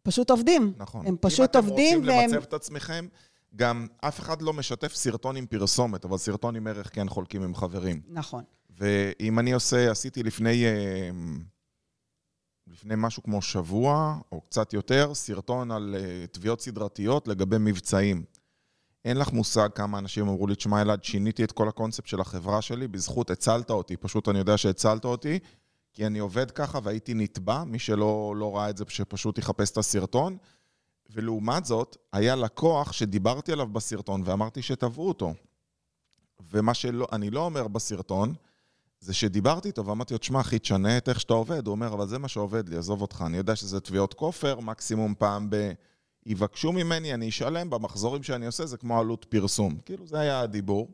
פשוט 0.04 0.32
עובדים. 0.32 0.74
נכון. 0.78 1.08
הם 1.08 1.16
פשוט 1.22 1.56
עובדים 1.56 2.00
והם... 2.00 2.10
אם 2.10 2.14
אתם 2.14 2.24
רוצים 2.24 2.36
למצב 2.36 2.48
את 2.48 2.54
עצמכם, 2.54 3.08
גם 3.56 3.88
אף 4.02 4.20
אחד 4.20 4.42
לא 4.42 4.54
משתף 4.54 4.94
סרטון 4.94 5.36
עם 5.36 5.46
פרסומת, 5.46 6.06
אבל 6.06 6.18
סרטון 6.18 6.56
עם 6.56 6.68
ערך 6.68 6.96
כן 6.96 7.10
חולקים 7.10 7.44
עם 7.44 7.56
חברים. 7.56 8.02
נכון. 8.08 8.44
ואם 8.70 9.40
אני 9.40 9.52
עושה, 9.52 9.92
עשיתי 9.92 10.24
לפני... 10.24 10.66
לפני 12.68 12.94
משהו 12.98 13.24
כמו 13.24 13.42
שבוע, 13.42 14.18
או 14.32 14.42
קצת 14.42 14.74
יותר, 14.74 15.14
סרטון 15.14 15.72
על 15.72 15.96
uh, 15.98 16.28
תביעות 16.28 16.62
סדרתיות 16.62 17.28
לגבי 17.28 17.56
מבצעים. 17.60 18.24
אין 19.06 19.18
לך 19.18 19.32
מושג 19.32 19.70
כמה 19.76 20.00
אנשים 20.00 20.28
אמרו 20.28 20.48
לי, 20.48 20.56
תשמע 20.56 20.82
אלעד, 20.82 21.04
שיניתי 21.04 21.44
את 21.44 21.52
כל 21.52 21.68
הקונספט 21.68 22.08
של 22.08 22.22
החברה 22.22 22.62
שלי, 22.62 22.88
בזכות 22.88 23.32
הצלת 23.32 23.70
אותי, 23.70 23.98
פשוט 23.98 24.30
אני 24.30 24.40
יודע 24.40 24.58
שהצלת 24.58 25.06
אותי, 25.06 25.40
כי 25.94 26.08
אני 26.08 26.20
עובד 26.20 26.52
ככה 26.52 26.80
והייתי 26.84 27.14
נתבע, 27.14 27.64
מי 27.64 27.80
שלא 27.80 28.34
לא 28.38 28.56
ראה 28.56 28.70
את 28.70 28.78
זה, 28.78 28.84
שפשוט 28.88 29.38
יחפש 29.38 29.72
את 29.72 29.78
הסרטון. 29.78 30.38
ולעומת 31.10 31.66
זאת, 31.66 31.98
היה 32.14 32.36
לקוח 32.36 32.92
שדיברתי 32.92 33.52
עליו 33.52 33.68
בסרטון 33.68 34.22
ואמרתי 34.26 34.62
שתבעו 34.62 35.08
אותו. 35.08 35.34
ומה 36.52 36.74
שאני 36.74 37.30
לא 37.30 37.40
אומר 37.40 37.68
בסרטון, 37.68 38.34
זה 39.00 39.14
שדיברתי 39.14 39.68
איתו 39.68 39.86
ואמרתי 39.86 40.14
לו, 40.14 40.18
תשמע, 40.18 40.42
אחי, 40.42 40.60
תשנה 40.60 40.98
את 40.98 41.10
איך 41.10 41.20
שאתה 41.20 41.34
עובד. 41.34 41.68
הוא 41.68 41.72
אומר, 41.72 41.94
אבל 41.94 42.08
זה 42.08 42.20
מה 42.20 42.28
שעובד 42.28 42.70
לי, 42.70 42.78
עזוב 42.78 43.02
אותך. 43.02 43.24
אני 43.26 43.38
יודע 43.38 43.56
שזה 43.56 43.80
תביעות 43.80 44.14
כופר, 44.14 44.60
מקסימום 44.60 45.14
פעם 45.18 45.50
ב... 45.50 45.72
יבקשו 46.26 46.72
ממני, 46.72 47.14
אני 47.14 47.30
אשלם, 47.30 47.70
במחזורים 47.70 48.24
שאני 48.24 48.46
עושה 48.46 48.66
זה 48.66 48.78
כמו 48.78 49.00
עלות 49.00 49.26
פרסום. 49.30 49.78
כאילו, 49.86 50.08
זה 50.08 50.20
היה 50.20 50.40
הדיבור. 50.40 50.92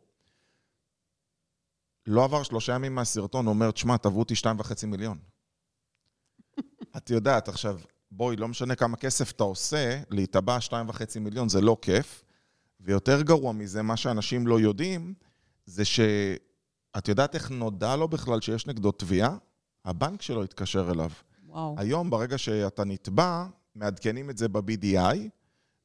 לא 2.07 2.23
עבר 2.23 2.43
שלושה 2.43 2.73
ימים 2.73 2.95
מהסרטון, 2.95 3.45
הוא 3.45 3.53
אומר, 3.53 3.71
תשמע, 3.71 3.97
תבעו 3.97 4.19
אותי 4.19 4.35
שתיים 4.35 4.59
וחצי 4.59 4.85
מיליון. 4.85 5.17
את 6.97 7.09
יודעת, 7.09 7.47
עכשיו, 7.47 7.79
בואי, 8.15 8.35
לא 8.35 8.47
משנה 8.47 8.75
כמה 8.75 8.97
כסף 8.97 9.31
אתה 9.31 9.43
עושה, 9.43 10.01
שתיים 10.59 10.89
וחצי 10.89 11.19
מיליון 11.19 11.49
זה 11.49 11.61
לא 11.61 11.77
כיף. 11.81 12.23
ויותר 12.79 13.21
גרוע 13.21 13.51
מזה, 13.51 13.81
מה 13.81 13.97
שאנשים 13.97 14.47
לא 14.47 14.59
יודעים, 14.59 15.13
זה 15.65 15.85
ש... 15.85 15.99
את 16.97 17.07
יודעת 17.07 17.35
איך 17.35 17.51
נודע 17.51 17.95
לו 17.95 18.07
בכלל 18.07 18.41
שיש 18.41 18.67
נגדו 18.67 18.91
תביעה? 18.91 19.37
הבנק 19.85 20.21
שלו 20.21 20.43
התקשר 20.43 20.91
אליו. 20.91 21.09
וואו. 21.47 21.75
היום, 21.77 22.09
ברגע 22.09 22.37
שאתה 22.37 22.83
נתבע, 22.83 23.45
מעדכנים 23.75 24.29
את 24.29 24.37
זה 24.37 24.47
ב-BDI, 24.47 25.17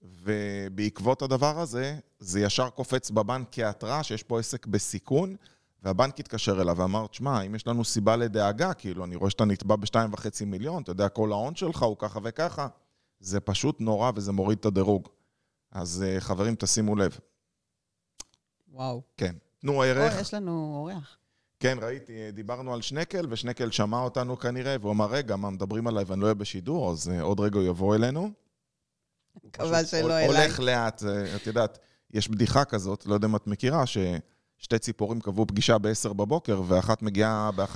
ובעקבות 0.02 1.22
הדבר 1.22 1.60
הזה, 1.60 1.98
זה 2.18 2.40
ישר 2.40 2.70
קופץ 2.70 3.10
בבנק 3.10 3.48
כהתראה 3.52 4.02
שיש 4.02 4.22
פה 4.22 4.38
עסק 4.38 4.66
בסיכון, 4.66 5.36
והבנק 5.82 6.20
התקשר 6.20 6.60
אליו 6.60 6.76
ואמר, 6.76 7.06
תשמע, 7.06 7.40
אם 7.40 7.54
יש 7.54 7.66
לנו 7.66 7.84
סיבה 7.84 8.16
לדאגה, 8.16 8.74
כאילו, 8.74 9.04
אני 9.04 9.16
רואה 9.16 9.30
שאתה 9.30 9.44
נתבע 9.44 9.76
ב-2.5 9.76 10.44
מיליון, 10.46 10.82
אתה 10.82 10.90
יודע, 10.90 11.08
כל 11.08 11.32
ההון 11.32 11.54
שלך 11.54 11.82
הוא 11.82 11.96
ככה 11.98 12.20
וככה, 12.22 12.68
זה 13.20 13.40
פשוט 13.40 13.80
נורא 13.80 14.10
וזה 14.14 14.32
מוריד 14.32 14.58
את 14.58 14.66
הדירוג. 14.66 15.08
אז 15.72 16.04
אה, 16.06 16.20
חברים, 16.20 16.54
תשימו 16.54 16.96
לב. 16.96 17.18
וואו. 18.72 19.02
כן. 19.16 19.34
תנו 19.58 19.82
ערך. 19.82 20.14
או, 20.14 20.20
יש 20.20 20.34
לנו 20.34 20.74
אורח. 20.76 21.18
כן, 21.60 21.78
ראיתי, 21.82 22.32
דיברנו 22.32 22.74
על 22.74 22.82
שנקל, 22.82 23.26
ושנקל 23.30 23.70
שמע 23.70 24.00
אותנו 24.00 24.38
כנראה, 24.38 24.76
והוא 24.80 24.92
אמר, 24.92 25.06
רגע, 25.10 25.36
מה, 25.36 25.50
מדברים 25.50 25.86
עליי 25.86 26.04
ואני 26.06 26.20
לא 26.20 26.26
אהיה 26.26 26.34
בשידור, 26.34 26.90
אז 26.90 27.08
uh, 27.08 27.22
עוד 27.22 27.40
רגע 27.40 27.58
הוא 27.58 27.66
יבוא 27.66 27.94
אלינו. 27.94 28.30
מקווה 29.44 29.84
שלא 29.84 30.06
אליי. 30.06 30.26
הולך 30.26 30.60
לאט, 30.60 31.02
את 31.36 31.46
יודעת, 31.46 31.78
יש 32.10 32.28
בדיחה 32.28 32.64
כזאת, 32.64 33.06
לא 33.06 33.14
יודע 33.14 33.26
אם 33.26 33.36
את 33.36 33.46
מכירה, 33.46 33.84
ששתי 34.58 34.78
ציפורים 34.78 35.20
קבעו 35.20 35.46
פגישה 35.46 35.78
ב-10 35.78 36.12
בבוקר, 36.12 36.62
ואחת 36.66 37.02
מגיעה 37.02 37.50
ב-11. 37.56 37.74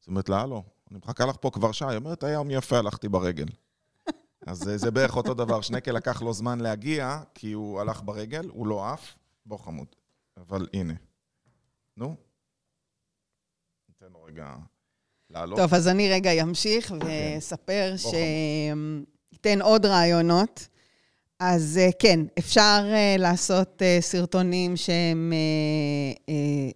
זאת 0.00 0.06
אומרת 0.06 0.28
לה, 0.28 0.40
הלו, 0.40 0.62
אני 0.90 0.98
מחכה 0.98 1.26
לך 1.26 1.36
פה 1.40 1.50
כבר 1.50 1.72
שעה. 1.72 1.88
היא 1.88 1.96
אומרת, 1.96 2.24
היה 2.24 2.32
יום 2.32 2.50
יפה, 2.50 2.78
הלכתי 2.78 3.08
ברגל. 3.08 3.46
אז 4.46 4.70
זה 4.76 4.90
בערך 4.90 5.16
אותו 5.16 5.34
דבר. 5.34 5.60
שנקל 5.60 5.92
לקח 5.92 6.22
לו 6.22 6.32
זמן 6.32 6.60
להגיע, 6.60 7.20
כי 7.34 7.52
הוא 7.52 7.80
הלך 7.80 8.02
ברגל, 8.04 8.48
הוא 8.48 8.66
לא 8.66 8.92
עף. 8.92 9.14
בוא 9.46 9.58
חמוד. 9.58 9.86
אבל 10.36 10.68
הנה. 10.72 10.94
נו. 11.96 12.16
ניתן 13.88 14.12
לו 14.12 14.22
רגע 14.22 14.54
לעלות. 15.30 15.58
טוב, 15.58 15.74
אז 15.74 15.88
אני 15.88 16.12
רגע 16.12 16.42
אמשיך 16.42 16.88
כן. 16.88 16.98
ואספר 17.04 17.94
שייתן 17.96 19.62
עוד 19.62 19.86
רעיונות. 19.86 20.68
אז 21.40 21.78
אה, 21.82 21.90
כן, 21.98 22.20
אפשר 22.38 22.80
אה, 22.84 23.16
לעשות 23.18 23.82
אה, 23.82 23.98
סרטונים 24.00 24.76
שהם 24.76 25.32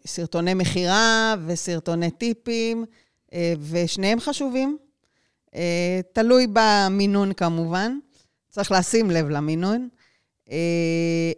סרטוני 0.07 0.55
מכירה 0.55 1.35
וסרטוני 1.47 2.11
טיפים, 2.11 2.85
ושניהם 3.71 4.21
חשובים. 4.21 4.79
תלוי 6.13 6.47
במינון 6.53 7.33
כמובן, 7.33 7.99
צריך 8.51 8.73
לשים 8.73 9.11
לב 9.11 9.29
למינון. 9.29 9.89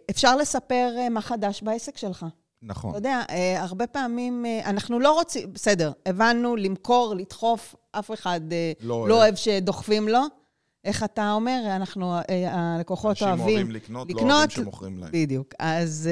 אפשר 0.09 0.35
לספר 0.35 0.89
מה 1.11 1.21
חדש 1.21 1.61
בעסק 1.61 1.97
שלך. 1.97 2.25
נכון. 2.61 2.89
אתה 2.89 2.97
יודע, 2.97 3.21
הרבה 3.57 3.87
פעמים 3.87 4.45
אנחנו 4.65 4.99
לא 4.99 5.13
רוצים, 5.13 5.53
בסדר, 5.53 5.91
הבנו, 6.05 6.55
למכור, 6.55 7.15
לדחוף, 7.15 7.75
אף 7.91 8.11
אחד 8.11 8.41
לא, 8.81 9.07
לא 9.07 9.15
אוהב 9.15 9.35
שדוחפים 9.35 10.07
לו. 10.07 10.19
איך 10.87 11.03
אתה 11.03 11.31
אומר? 11.31 11.61
אנחנו, 11.75 12.15
הלקוחות 12.47 13.21
אוהבים... 13.21 13.43
אנשים 13.43 13.55
אוהבים 13.55 13.71
לקנות, 13.71 14.09
לקנות, 14.09 14.27
לא 14.29 14.33
אוהבים 14.33 14.49
שמוכרים 14.49 14.97
להם. 14.97 15.09
בדיוק. 15.13 15.53
אז... 15.59 16.09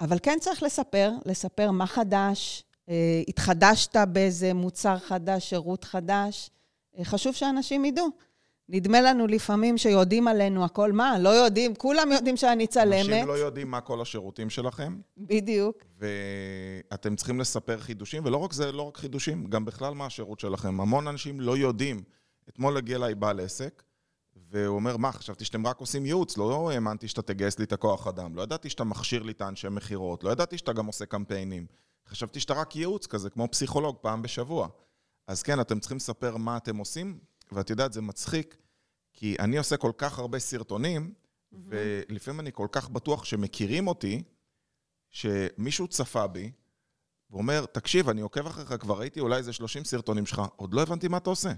אבל 0.00 0.18
כן 0.22 0.38
צריך 0.40 0.62
לספר, 0.62 1.12
לספר 1.26 1.70
מה 1.70 1.86
חדש, 1.86 2.64
התחדשת 3.28 3.96
באיזה 3.96 4.54
מוצר 4.54 4.98
חדש, 4.98 5.50
שירות 5.50 5.84
חדש. 5.84 6.50
חשוב 7.02 7.34
שאנשים 7.34 7.84
ידעו. 7.84 8.08
נדמה 8.68 9.00
לנו 9.00 9.26
לפעמים 9.26 9.78
שיודעים 9.78 10.28
עלינו 10.28 10.64
הכל. 10.64 10.92
מה, 10.92 11.18
לא 11.18 11.28
יודעים? 11.28 11.74
כולם 11.74 12.12
יודעים 12.12 12.36
שאני 12.36 12.66
צלמת. 12.66 13.06
אנשים 13.08 13.28
לא 13.28 13.32
יודעים 13.32 13.70
מה 13.70 13.80
כל 13.80 14.00
השירותים 14.00 14.50
שלכם, 14.50 14.98
בדיוק. 15.16 15.84
ואתם 15.98 17.16
צריכים 17.16 17.40
לספר 17.40 17.78
חידושים, 17.78 18.24
ולא 18.24 18.36
רק 18.36 18.52
זה, 18.52 18.72
לא 18.72 18.82
רק 18.82 18.96
חידושים, 18.96 19.46
גם 19.46 19.64
בכלל 19.64 19.94
מה 19.94 20.06
השירות 20.06 20.40
שלכם. 20.40 20.80
המון 20.80 21.08
אנשים 21.08 21.40
לא 21.40 21.56
יודעים. 21.56 22.02
אתמול 22.48 22.76
הגיע 22.76 22.96
אליי 22.96 23.14
בעל 23.14 23.40
עסק, 23.40 23.82
והוא 24.36 24.76
אומר, 24.76 24.96
מה, 24.96 25.12
חשבתי 25.12 25.44
שאתם 25.44 25.66
רק 25.66 25.78
עושים 25.78 26.06
ייעוץ, 26.06 26.36
לא 26.36 26.70
האמנתי 26.70 27.08
שאתה 27.08 27.22
תגייס 27.22 27.58
לי 27.58 27.64
את 27.64 27.72
הכוח 27.72 28.06
אדם, 28.06 28.36
לא 28.36 28.42
ידעתי 28.42 28.70
שאתה 28.70 28.84
מכשיר 28.84 29.22
לי 29.22 29.32
את 29.32 29.40
האנשי 29.40 29.68
מכירות, 29.68 30.24
לא 30.24 30.30
ידעתי 30.30 30.58
שאתה 30.58 30.72
גם 30.72 30.86
עושה 30.86 31.06
קמפיינים. 31.06 31.66
חשבתי 32.08 32.40
שאתה 32.40 32.54
רק 32.54 32.76
ייעוץ 32.76 33.06
כזה, 33.06 33.30
כמו 33.30 33.48
פסיכולוג 33.50 33.96
פעם 34.00 34.22
בשבוע. 34.22 34.68
אז 35.26 35.42
כן, 35.42 35.60
אתם 35.60 35.80
צריכים 35.80 35.96
לספר 35.96 36.36
מה 36.36 36.56
אתם 36.56 36.76
עושים, 36.76 37.18
ואת 37.52 37.70
יודעת, 37.70 37.92
זה 37.92 38.02
מצחיק, 38.02 38.56
כי 39.12 39.36
אני 39.38 39.58
עושה 39.58 39.76
כל 39.76 39.92
כך 39.98 40.18
הרבה 40.18 40.38
סרטונים, 40.38 41.14
ולפעמים 41.52 42.40
אני 42.40 42.50
כל 42.52 42.68
כך 42.72 42.88
בטוח 42.88 43.24
שמכירים 43.24 43.88
אותי, 43.88 44.22
שמישהו 45.10 45.88
צפה 45.88 46.26
בי, 46.26 46.50
ואומר, 47.30 47.66
תקשיב, 47.66 48.08
אני 48.08 48.20
עוקב 48.20 48.46
אחריך, 48.46 48.74
כבר 48.80 48.98
ראיתי 48.98 49.20
אולי 49.20 49.36
איזה 49.36 49.52
30 49.52 49.84
סרטונים 49.84 50.26
שלך, 50.26 50.42
עוד 50.56 50.74
לא 50.74 50.82
הבנתי 50.82 51.08
מה 51.08 51.16
אתה 51.16 51.30
עושה. 51.30 51.52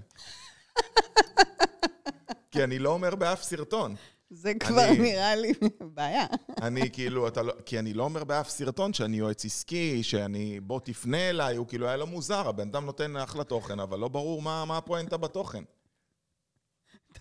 כי 2.51 2.63
אני 2.63 2.79
לא 2.79 2.89
אומר 2.89 3.15
באף 3.15 3.43
סרטון. 3.43 3.95
זה 4.29 4.53
כבר 4.59 4.85
אני- 4.89 4.99
נראה 4.99 5.35
לי 5.35 5.53
בעיה. 5.93 6.25
אני 6.61 6.91
כאילו, 6.91 7.27
אתה 7.27 7.41
לא... 7.43 7.53
כי 7.65 7.79
אני 7.79 7.93
לא 7.93 8.03
אומר 8.03 8.23
באף 8.23 8.49
סרטון 8.49 8.93
שאני 8.93 9.17
יועץ 9.17 9.45
עסקי, 9.45 10.03
שאני 10.03 10.59
בוא 10.59 10.79
תפנה 10.79 11.29
אליי, 11.29 11.55
הוא 11.55 11.67
כאילו 11.67 11.87
היה 11.87 11.97
לו 11.97 12.07
מוזר, 12.07 12.47
הבן 12.49 12.67
אדם 12.67 12.85
נותן 12.85 13.17
אחלה 13.17 13.43
תוכן, 13.43 13.79
אבל 13.79 13.99
לא 13.99 14.07
ברור 14.07 14.41
מה, 14.41 14.65
מה 14.65 14.77
הפואנטה 14.77 15.17
בתוכן. 15.17 15.63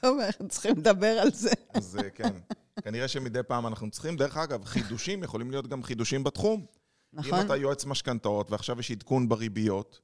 טוב, 0.01 0.19
אנחנו 0.19 0.49
צריכים 0.49 0.77
לדבר 0.79 1.19
על 1.23 1.31
זה. 1.33 1.51
אז 1.75 1.97
אה, 2.05 2.11
כן, 2.11 2.37
כנראה 2.83 3.09
שמדי 3.09 3.43
פעם 3.43 3.67
אנחנו 3.67 3.91
צריכים. 3.91 4.17
דרך 4.17 4.37
אגב, 4.37 4.65
חידושים 4.65 5.23
יכולים 5.23 5.51
להיות 5.51 5.67
גם 5.67 5.83
חידושים 5.83 6.25
בתחום. 6.25 6.67
נכון? 7.13 7.39
אם 7.39 7.45
אתה 7.47 7.57
יועץ 7.57 7.85
משכנתאות 7.85 8.51
ועכשיו 8.51 8.81
יש 8.81 8.91
עדכון 8.91 9.29
בריביות, 9.29 10.01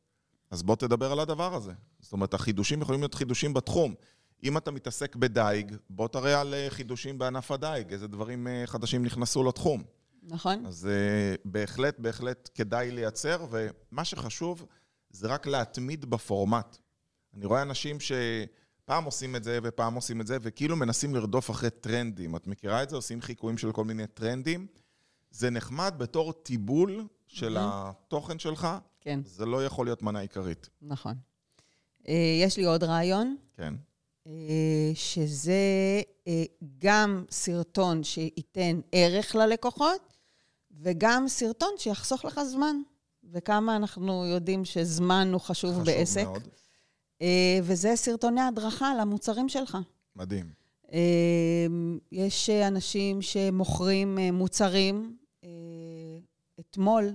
אז 0.50 0.62
בוא 0.62 0.76
תדבר 0.76 1.12
על 1.12 1.20
הדבר 1.20 1.54
הזה. 1.54 1.72
זאת 2.00 2.12
אומרת, 2.12 2.34
החידושים 2.34 2.82
יכולים 2.82 3.00
להיות 3.00 3.14
חידושים 3.14 3.54
בתחום. 3.54 3.94
אם 4.44 4.56
אתה 4.56 4.70
מתעסק 4.70 5.16
בדייג, 5.16 5.76
בוא 5.90 6.08
תראה 6.08 6.40
על 6.40 6.54
אה, 6.54 6.66
חידושים 6.68 7.18
בענף 7.18 7.50
הדייג, 7.50 7.92
איזה 7.92 8.08
דברים 8.08 8.46
אה, 8.46 8.62
חדשים 8.66 9.04
נכנסו 9.04 9.44
לתחום. 9.44 9.82
נכון? 10.22 10.66
אז 10.66 10.88
uh, 10.88 11.40
בהחלט, 11.44 11.98
בהחלט 11.98 12.50
כדאי 12.54 12.90
לייצר, 12.90 13.46
ומה 13.50 14.04
שחשוב 14.04 14.66
זה 15.10 15.28
רק 15.28 15.46
להתמיד 15.46 16.04
בפורמט. 16.04 16.76
אני 17.34 17.46
רואה 17.46 17.62
אנשים 17.62 17.96
שפעם 18.00 19.04
עושים 19.04 19.36
את 19.36 19.44
זה 19.44 19.58
ופעם 19.62 19.94
עושים 19.94 20.20
את 20.20 20.26
זה, 20.26 20.38
וכאילו 20.42 20.76
מנסים 20.76 21.14
לרדוף 21.14 21.50
אחרי 21.50 21.70
טרנדים. 21.70 22.36
את 22.36 22.46
מכירה 22.46 22.82
את 22.82 22.90
זה? 22.90 22.96
עושים 22.96 23.22
חיקויים 23.22 23.58
של 23.58 23.72
כל 23.72 23.84
מיני 23.84 24.06
טרנדים. 24.06 24.66
זה 25.30 25.50
נחמד 25.50 25.94
בתור 25.98 26.32
טיבול 26.32 27.06
של 27.26 27.56
התוכן 27.60 28.38
שלך, 28.38 28.68
כן, 29.00 29.20
זה 29.24 29.46
לא 29.46 29.64
יכול 29.64 29.86
להיות 29.86 30.02
מנה 30.02 30.18
עיקרית. 30.18 30.68
נכון. 30.82 31.14
אה, 32.08 32.14
יש 32.42 32.56
לי 32.56 32.64
עוד 32.64 32.84
רעיון, 32.84 33.36
כן. 33.56 33.74
אה, 34.26 34.90
שזה 34.94 35.52
אה, 36.28 36.44
גם 36.78 37.24
סרטון 37.30 38.04
שייתן 38.04 38.80
ערך 38.92 39.34
ללקוחות, 39.34 40.14
וגם 40.80 41.28
סרטון 41.28 41.70
שיחסוך 41.78 42.24
לך 42.24 42.40
זמן. 42.42 42.76
וכמה 43.32 43.76
אנחנו 43.76 44.26
יודעים 44.26 44.64
שזמן 44.64 45.28
הוא 45.32 45.40
חשוב, 45.40 45.70
חשוב 45.70 45.84
בעסק. 45.84 46.24
מאוד. 46.24 46.48
אה, 47.22 47.58
וזה 47.62 47.96
סרטוני 47.96 48.40
הדרכה 48.40 48.94
למוצרים 49.00 49.48
שלך. 49.48 49.78
מדהים. 50.16 50.58
יש 52.12 52.50
אנשים 52.50 53.22
שמוכרים 53.22 54.18
מוצרים. 54.18 55.16
אתמול, 56.60 57.12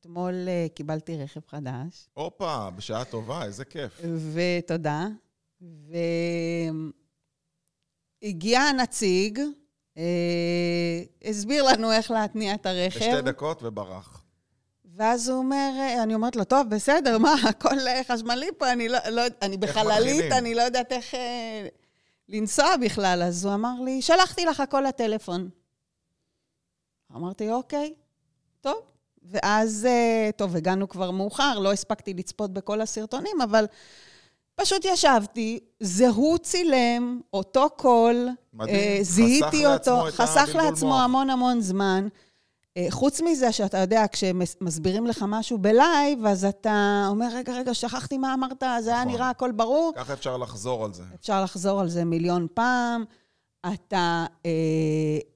אתמול 0.00 0.48
אה, 0.48 0.66
קיבלתי 0.74 1.16
רכב 1.16 1.40
חדש, 1.48 2.08
הופה, 2.14 2.70
בשעה 2.70 3.04
טובה, 3.04 3.44
איזה 3.44 3.64
כיף. 3.64 4.00
ותודה. 4.32 5.06
והגיע 8.22 8.60
הנציג, 8.60 9.40
אה, 9.96 11.02
הסביר 11.24 11.62
לנו 11.62 11.92
איך 11.92 12.10
להתניע 12.10 12.54
את 12.54 12.66
הרכב. 12.66 12.98
בשתי 12.98 13.22
דקות 13.22 13.62
וברח. 13.62 14.24
ואז 14.84 15.28
הוא 15.28 15.38
אומר, 15.38 15.70
אני 16.02 16.14
אומרת 16.14 16.36
לו, 16.36 16.44
טוב, 16.44 16.68
בסדר, 16.70 17.18
מה, 17.18 17.34
הכל 17.48 17.78
אה, 17.88 18.00
חשמלי 18.04 18.48
פה, 18.58 18.72
אני 18.72 18.88
לא, 18.88 18.98
לא 19.10 19.22
אני 19.42 19.56
בחללית? 19.56 20.32
אני 20.32 20.54
לא 20.54 20.62
יודעת 20.62 20.92
איך 20.92 21.14
אה, 21.14 21.68
לנסוע 22.28 22.76
בכלל. 22.76 23.22
אז 23.22 23.44
הוא 23.44 23.54
אמר 23.54 23.80
לי, 23.84 24.02
שלחתי 24.02 24.44
לך 24.44 24.60
הכל 24.60 24.80
לטלפון. 24.88 25.48
אמרתי, 27.16 27.50
אוקיי, 27.50 27.94
טוב. 28.60 28.97
ואז, 29.30 29.86
אה, 29.90 30.30
טוב, 30.36 30.56
הגענו 30.56 30.88
כבר 30.88 31.10
מאוחר, 31.10 31.58
לא 31.58 31.72
הספקתי 31.72 32.14
לצפות 32.14 32.52
בכל 32.52 32.80
הסרטונים, 32.80 33.40
אבל 33.44 33.64
פשוט 34.54 34.84
ישבתי, 34.84 35.58
זה 35.80 36.08
הוא 36.08 36.38
צילם, 36.38 37.20
אותו 37.32 37.68
קול, 37.76 38.28
מדהים. 38.54 38.74
אה, 38.76 38.98
חסך 39.00 39.10
זיהיתי 39.10 39.62
לעצמו 39.64 39.94
אותו, 39.94 40.08
את 40.08 40.12
חסך 40.14 40.54
לעצמו 40.54 40.88
מוח. 40.88 41.02
המון 41.02 41.30
המון 41.30 41.60
זמן. 41.60 42.08
אה, 42.76 42.86
חוץ 42.90 43.20
מזה 43.20 43.52
שאתה 43.52 43.78
יודע, 43.78 44.04
כשמסבירים 44.12 45.06
לך 45.06 45.24
משהו 45.28 45.58
בלייב, 45.58 46.26
אז 46.26 46.44
אתה 46.44 47.06
אומר, 47.08 47.28
רגע, 47.34 47.52
רגע, 47.52 47.74
שכחתי 47.74 48.18
מה 48.18 48.34
אמרת, 48.34 48.62
זה 48.80 48.90
היה 48.90 49.00
נכון. 49.00 49.12
נראה 49.12 49.30
הכל 49.30 49.52
ברור. 49.52 49.92
ככה 49.96 50.12
אפשר 50.12 50.36
לחזור 50.36 50.84
על 50.84 50.94
זה. 50.94 51.02
אפשר 51.20 51.42
לחזור 51.42 51.80
על 51.80 51.88
זה 51.88 52.04
מיליון 52.04 52.46
פעם. 52.54 53.04
אתה 53.74 54.26
אה, 54.46 54.50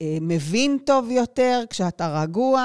אה, 0.03 0.19
מבין 0.21 0.79
טוב 0.87 1.11
יותר 1.11 1.63
כשאתה 1.71 2.23
רגוע 2.23 2.61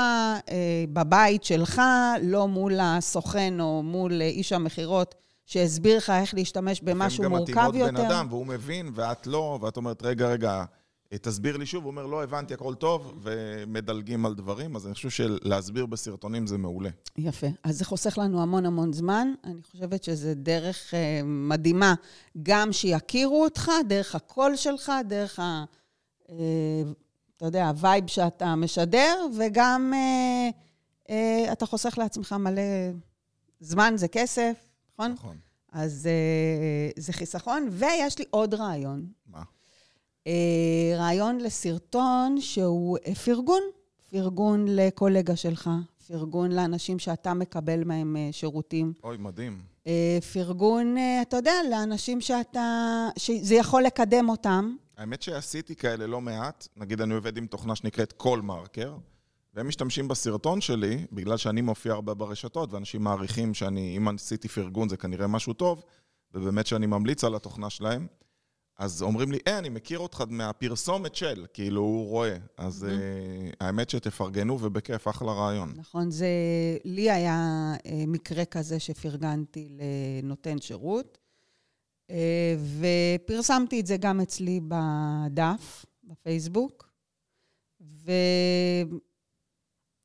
אה, 0.49 0.85
בבית 0.93 1.43
שלך, 1.43 1.81
לא 2.21 2.47
מול 2.47 2.79
הסוכן 2.81 3.59
או 3.59 3.83
מול 3.83 4.21
אה, 4.21 4.27
איש 4.27 4.53
המכירות 4.53 5.15
שהסביר 5.45 5.97
לך 5.97 6.09
איך 6.09 6.33
להשתמש 6.33 6.81
במשהו 6.81 7.29
מורכב 7.29 7.53
גם 7.53 7.67
מתאימות 7.67 7.75
יותר. 7.75 8.03
בן 8.03 8.11
אדם, 8.11 8.27
והוא 8.29 8.45
מבין, 8.45 8.91
ואת 8.95 9.27
לא, 9.27 9.59
ואת 9.61 9.77
אומרת, 9.77 10.03
רגע, 10.03 10.27
רגע, 10.27 10.63
תסביר 11.15 11.57
לי 11.57 11.65
שוב. 11.65 11.83
הוא 11.83 11.91
אומר, 11.91 12.05
לא, 12.05 12.23
הבנתי, 12.23 12.53
הכל 12.53 12.75
טוב, 12.75 13.19
ומדלגים 13.21 14.25
על 14.25 14.35
דברים. 14.35 14.75
אז 14.75 14.85
אני 14.85 14.93
חושב 14.93 15.09
שלהסביר 15.09 15.85
בסרטונים 15.85 16.47
זה 16.47 16.57
מעולה. 16.57 16.89
יפה. 17.17 17.47
אז 17.63 17.77
זה 17.77 17.85
חוסך 17.85 18.17
לנו 18.17 18.41
המון 18.41 18.65
המון 18.65 18.93
זמן. 18.93 19.33
אני 19.43 19.61
חושבת 19.71 20.03
שזו 20.03 20.29
דרך 20.35 20.93
אה, 20.93 21.21
מדהימה, 21.23 21.93
גם 22.43 22.73
שיכירו 22.73 23.43
אותך, 23.43 23.71
דרך 23.89 24.15
הקול 24.15 24.55
שלך, 24.55 24.91
דרך 25.07 25.39
ה... 25.39 25.63
אה, 26.29 26.35
אתה 27.37 27.45
יודע, 27.45 27.67
ה 27.67 27.75
vibe 27.75 28.07
שאתה 28.07 28.55
משדר, 28.55 29.25
וגם 29.37 29.93
אה, 29.95 30.49
אה, 31.09 31.51
אתה 31.51 31.65
חוסך 31.65 31.97
לעצמך 31.97 32.33
מלא 32.33 32.61
זמן, 33.59 33.93
זה 33.97 34.07
כסף, 34.07 34.53
נכון? 34.93 35.11
נכון. 35.11 35.37
אז 35.71 36.07
אה, 36.07 36.89
זה 36.97 37.13
חיסכון. 37.13 37.67
ויש 37.71 38.19
לי 38.19 38.25
עוד 38.29 38.53
רעיון. 38.53 39.16
אה, 40.27 40.97
רעיון 40.97 41.37
לסרטון 41.37 42.41
שהוא 42.41 42.97
אה, 43.07 43.15
פרגון, 43.15 43.61
פרגון 44.11 44.65
לקולגה 44.67 45.35
שלך, 45.35 45.69
פרגון 46.07 46.51
לאנשים 46.51 46.99
שאתה 46.99 47.33
מקבל 47.33 47.83
מהם 47.83 48.15
אה, 48.17 48.29
שירותים, 48.31 48.93
אוי, 49.03 49.17
מדהים. 49.19 49.61
פרגון, 50.33 50.95
אתה 51.21 51.37
יודע, 51.37 51.53
לאנשים 51.71 52.21
שאתה, 52.21 53.07
שזה 53.17 53.55
יכול 53.55 53.83
לקדם 53.83 54.29
אותם. 54.29 54.75
האמת 54.97 55.21
שעשיתי 55.21 55.75
כאלה 55.75 56.07
לא 56.07 56.21
מעט. 56.21 56.67
נגיד, 56.77 57.01
אני 57.01 57.13
עובד 57.13 57.37
עם 57.37 57.47
תוכנה 57.47 57.75
שנקראת 57.75 58.11
קול 58.11 58.41
מרקר, 58.41 58.95
והם 59.53 59.67
משתמשים 59.67 60.07
בסרטון 60.07 60.61
שלי, 60.61 61.05
בגלל 61.11 61.37
שאני 61.37 61.61
מופיע 61.61 61.93
הרבה 61.93 62.13
ברשתות, 62.13 62.73
ואנשים 62.73 63.03
מעריכים 63.03 63.53
שאני, 63.53 63.97
אם 63.97 64.07
עשיתי 64.07 64.47
פרגון 64.47 64.89
זה 64.89 64.97
כנראה 64.97 65.27
משהו 65.27 65.53
טוב, 65.53 65.83
ובאמת 66.33 66.67
שאני 66.67 66.85
ממליץ 66.85 67.23
על 67.23 67.35
התוכנה 67.35 67.69
שלהם. 67.69 68.07
אז 68.77 69.01
אומרים 69.01 69.31
לי, 69.31 69.39
אה, 69.47 69.59
אני 69.59 69.69
מכיר 69.69 69.99
אותך 69.99 70.23
מהפרסומת 70.29 71.15
של, 71.15 71.45
כאילו, 71.53 71.81
הוא 71.81 72.07
רואה. 72.07 72.37
אז 72.57 72.85
אה, 72.89 73.49
האמת 73.59 73.89
שתפרגנו, 73.89 74.61
ובכיף, 74.61 75.07
אחלה 75.07 75.31
רעיון. 75.31 75.73
נכון, 75.75 76.11
זה... 76.11 76.27
לי 76.85 77.11
היה 77.11 77.73
אה, 77.85 78.03
מקרה 78.07 78.45
כזה 78.45 78.79
שפרגנתי 78.79 79.69
לנותן 79.69 80.61
שירות, 80.61 81.17
אה, 82.09 82.55
ופרסמתי 82.79 83.79
את 83.79 83.87
זה 83.87 83.97
גם 83.97 84.21
אצלי 84.21 84.59
בדף, 84.67 85.85
בפייסבוק, 86.03 86.89
ו... 87.81 88.11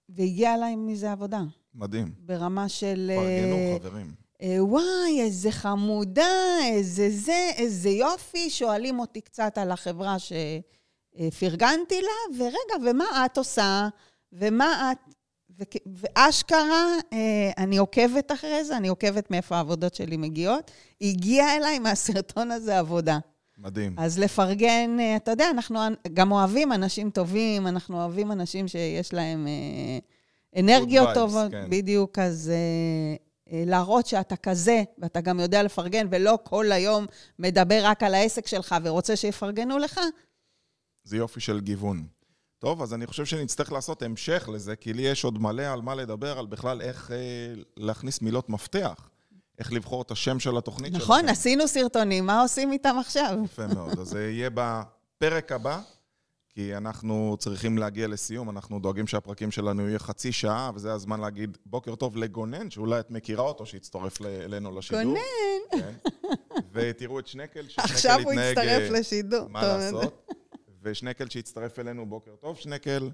והגיעה 0.09 0.55
אליי 0.55 0.77
מזה 0.77 1.13
עבודה, 1.13 1.43
מדהים. 1.75 2.13
ברמה 2.19 2.69
של... 2.69 3.11
פרגנו, 3.17 3.79
חברים. 3.79 4.22
אה, 4.42 4.64
וואי, 4.64 5.20
איזה 5.20 5.50
חמודה, 5.50 6.59
איזה 6.64 7.11
זה, 7.11 7.50
איזה 7.57 7.88
יופי. 7.90 8.50
שואלים 8.50 8.98
אותי 8.98 9.20
קצת 9.20 9.59
על 9.59 9.70
החברה 9.70 10.16
שפרגנתי 10.18 12.00
לה, 12.02 12.37
ורגע, 12.38 12.90
ומה 12.90 13.24
את 13.26 13.38
עושה? 13.38 13.88
ומה 14.33 14.92
את... 14.92 15.14
וכ- 15.59 15.87
ואשכרה, 15.96 16.87
אה, 17.12 17.50
אני 17.59 17.76
עוקבת 17.76 18.33
אחרי 18.33 18.64
זה, 18.64 18.76
אני 18.76 18.88
עוקבת 18.88 19.31
מאיפה 19.31 19.57
העבודות 19.57 19.94
שלי 19.94 20.16
מגיעות. 20.16 20.70
הגיעה 21.00 21.57
אליי 21.57 21.78
מהסרטון 21.78 22.50
הזה 22.50 22.78
עבודה. 22.78 23.18
מדהים. 23.59 23.94
אז 23.98 24.18
לפרגן, 24.18 24.96
אה, 25.00 25.16
אתה 25.16 25.31
יודע, 25.31 25.50
אנחנו 25.50 25.78
גם 26.14 26.33
אוהבים 26.33 26.72
אנשים 26.72 27.11
טובים, 27.11 27.66
אנחנו 27.66 28.00
אוהבים 28.00 28.33
אנשים 28.33 28.68
שיש 28.68 29.12
להם 29.14 29.46
אנרגיות 30.59 31.09
טובות, 31.14 31.50
כן. 31.50 31.66
בדיוק, 31.70 32.18
אז 32.18 32.52
להראות 33.53 34.07
שאתה 34.07 34.37
כזה, 34.37 34.83
ואתה 34.99 35.21
גם 35.21 35.41
יודע 35.41 35.62
לפרגן, 35.62 36.07
ולא 36.11 36.38
כל 36.43 36.73
היום 36.73 37.07
מדבר 37.38 37.81
רק 37.85 38.03
על 38.03 38.15
העסק 38.15 38.47
שלך 38.47 38.75
ורוצה 38.83 39.17
שיפרגנו 39.17 39.79
לך, 39.79 40.01
זה 41.05 41.17
יופי 41.17 41.41
של 41.41 41.61
גיוון. 41.61 42.07
טוב, 42.59 42.83
אז 42.83 42.95
אני 42.95 43.07
חושב 43.07 43.25
שנצטרך 43.25 43.73
לעשות 43.73 44.03
המשך 44.03 44.49
לזה, 44.53 44.77
כי 44.77 44.93
לי 44.93 45.03
יש 45.03 45.25
עוד 45.25 45.38
מלא 45.38 45.62
על 45.62 45.83
מה 45.83 45.95
לדבר, 45.95 46.38
על 46.38 46.47
בכלל 46.47 46.81
איך 46.81 47.11
אה, 47.11 47.17
להכניס 47.77 48.23
מילות 48.23 48.49
מפתח. 48.49 49.09
איך 49.59 49.73
לבחור 49.73 50.03
את 50.03 50.11
השם 50.11 50.41
של 50.41 50.57
התוכנית 50.57 50.93
נכון, 50.93 51.21
שלכם. 51.21 51.33
עשינו 51.33 51.69
סרטונים, 51.69 52.27
מה 52.27 52.43
עושים 52.43 52.73
איתם 52.73 52.97
עכשיו? 53.01 53.38
יפה 53.45 53.67
מאוד. 53.67 53.99
אז 53.99 54.09
זה 54.09 54.31
יהיה 54.31 54.51
בפרק 54.55 55.53
הבא, 55.53 55.81
כי 56.55 56.77
אנחנו 56.77 57.37
צריכים 57.38 57.79
להגיע 57.79 58.09
לסיום, 58.09 58.51
אנחנו 58.51 58.79
דואגים 58.79 59.07
שהפרקים 59.07 59.51
שלנו 59.51 59.88
יהיה 59.88 59.99
חצי 59.99 60.33
שעה, 60.33 60.71
וזה 60.75 60.93
הזמן 60.93 61.21
להגיד 61.21 61.59
בוקר 61.67 61.95
טוב 61.95 62.17
לגונן, 62.17 62.71
שאולי 62.71 63.01
את 63.01 63.11
מכירה 63.11 63.45
אותו, 63.45 63.67
שיצטרף 63.67 64.23
אלינו 64.23 64.79
לשידור. 64.79 65.03
גונן. 65.03 65.21
כן. 65.71 65.93
ותראו 66.73 67.19
את 67.19 67.27
שנקל, 67.27 67.69
ששנקל 67.69 67.93
עכשיו 67.93 68.21
הוא 68.23 68.33
התנהג, 68.33 68.51
יצטרף 68.51 68.83
אה, 68.83 68.91
לשידור. 68.91 69.49
מה 69.49 69.62
לעשות? 69.62 70.33
ושנקל 70.83 71.29
שהצטרף 71.29 71.79
אלינו, 71.79 72.07
בוקר 72.07 72.37
טוב, 72.41 72.57
שנקל. 72.57 73.11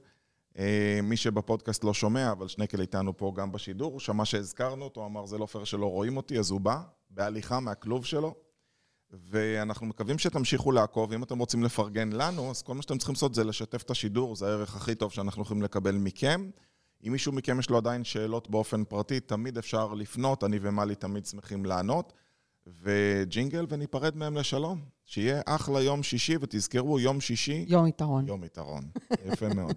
אה, 0.58 1.00
מי 1.02 1.16
שבפודקאסט 1.16 1.84
לא 1.84 1.94
שומע, 1.94 2.32
אבל 2.32 2.48
שנקל 2.48 2.80
איתנו 2.80 3.16
פה 3.16 3.32
גם 3.36 3.52
בשידור, 3.52 3.92
הוא 3.92 4.00
שמע 4.00 4.24
שהזכרנו 4.24 4.84
אותו, 4.84 5.06
אמר 5.06 5.26
זה 5.26 5.38
לא 5.38 5.46
פייר 5.46 5.64
שלא 5.64 5.90
רואים 5.90 6.16
אותי, 6.16 6.38
אז 6.38 6.50
הוא 6.50 6.60
בא, 6.60 6.80
בהליכה 7.10 7.60
מהכלוב 7.60 8.04
שלו. 8.04 8.47
ואנחנו 9.10 9.86
מקווים 9.86 10.18
שתמשיכו 10.18 10.72
לעקוב, 10.72 11.12
אם 11.12 11.22
אתם 11.22 11.38
רוצים 11.38 11.62
לפרגן 11.62 12.12
לנו, 12.12 12.50
אז 12.50 12.62
כל 12.62 12.74
מה 12.74 12.82
שאתם 12.82 12.98
צריכים 12.98 13.12
לעשות 13.12 13.34
זה 13.34 13.44
לשתף 13.44 13.82
את 13.82 13.90
השידור, 13.90 14.36
זה 14.36 14.46
הערך 14.46 14.76
הכי 14.76 14.94
טוב 14.94 15.12
שאנחנו 15.12 15.42
יכולים 15.42 15.62
לקבל 15.62 15.94
מכם. 15.94 16.50
אם 17.06 17.12
מישהו 17.12 17.32
מכם 17.32 17.58
יש 17.58 17.70
לו 17.70 17.76
עדיין 17.76 18.04
שאלות 18.04 18.50
באופן 18.50 18.84
פרטי, 18.84 19.20
תמיד 19.20 19.58
אפשר 19.58 19.94
לפנות, 19.94 20.44
אני 20.44 20.58
ומלי 20.62 20.94
תמיד 20.94 21.26
שמחים 21.26 21.64
לענות. 21.64 22.12
וג'ינגל 22.82 23.66
וניפרד 23.68 24.16
מהם 24.16 24.36
לשלום. 24.36 24.80
שיהיה 25.04 25.40
אחלה 25.46 25.82
יום 25.82 26.02
שישי, 26.02 26.36
ותזכרו, 26.40 27.00
יום 27.00 27.20
שישי, 27.20 27.64
יום 27.68 27.86
יתרון. 27.86 28.28
יום 28.28 28.44
יתרון. 28.44 28.82
יפה 29.26 29.48
מאוד. 29.54 29.76